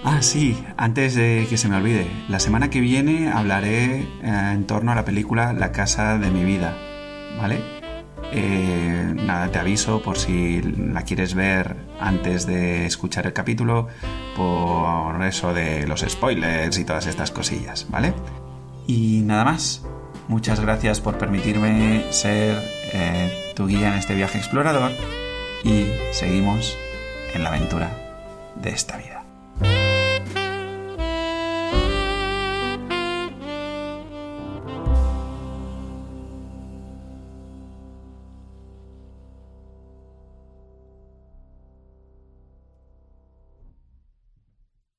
Ah, 0.02 0.22
sí, 0.22 0.56
antes 0.76 1.14
de 1.14 1.46
que 1.48 1.58
se 1.58 1.68
me 1.68 1.76
olvide, 1.76 2.06
la 2.28 2.40
semana 2.40 2.70
que 2.70 2.80
viene 2.80 3.30
hablaré 3.30 4.00
eh, 4.00 4.06
en 4.22 4.66
torno 4.66 4.92
a 4.92 4.94
la 4.94 5.04
película 5.04 5.52
La 5.52 5.72
casa 5.72 6.16
de 6.16 6.30
mi 6.30 6.42
vida, 6.42 6.74
¿vale? 7.38 7.79
Eh, 8.32 9.12
nada, 9.14 9.50
te 9.50 9.58
aviso 9.58 10.02
por 10.02 10.16
si 10.16 10.62
la 10.62 11.02
quieres 11.02 11.34
ver 11.34 11.76
antes 12.00 12.46
de 12.46 12.86
escuchar 12.86 13.26
el 13.26 13.32
capítulo, 13.32 13.88
por 14.36 15.22
eso 15.24 15.52
de 15.52 15.86
los 15.86 16.00
spoilers 16.00 16.78
y 16.78 16.84
todas 16.84 17.06
estas 17.06 17.30
cosillas, 17.30 17.86
¿vale? 17.90 18.14
Y 18.86 19.22
nada 19.24 19.44
más. 19.44 19.82
Muchas 20.28 20.60
gracias 20.60 21.00
por 21.00 21.18
permitirme 21.18 22.04
ser 22.10 22.62
eh, 22.92 23.52
tu 23.56 23.66
guía 23.66 23.88
en 23.88 23.94
este 23.94 24.14
viaje 24.14 24.38
explorador 24.38 24.92
y 25.64 25.86
seguimos 26.12 26.76
en 27.34 27.42
la 27.42 27.48
aventura 27.48 27.90
de 28.54 28.70
esta 28.70 28.96
vida. 28.96 29.24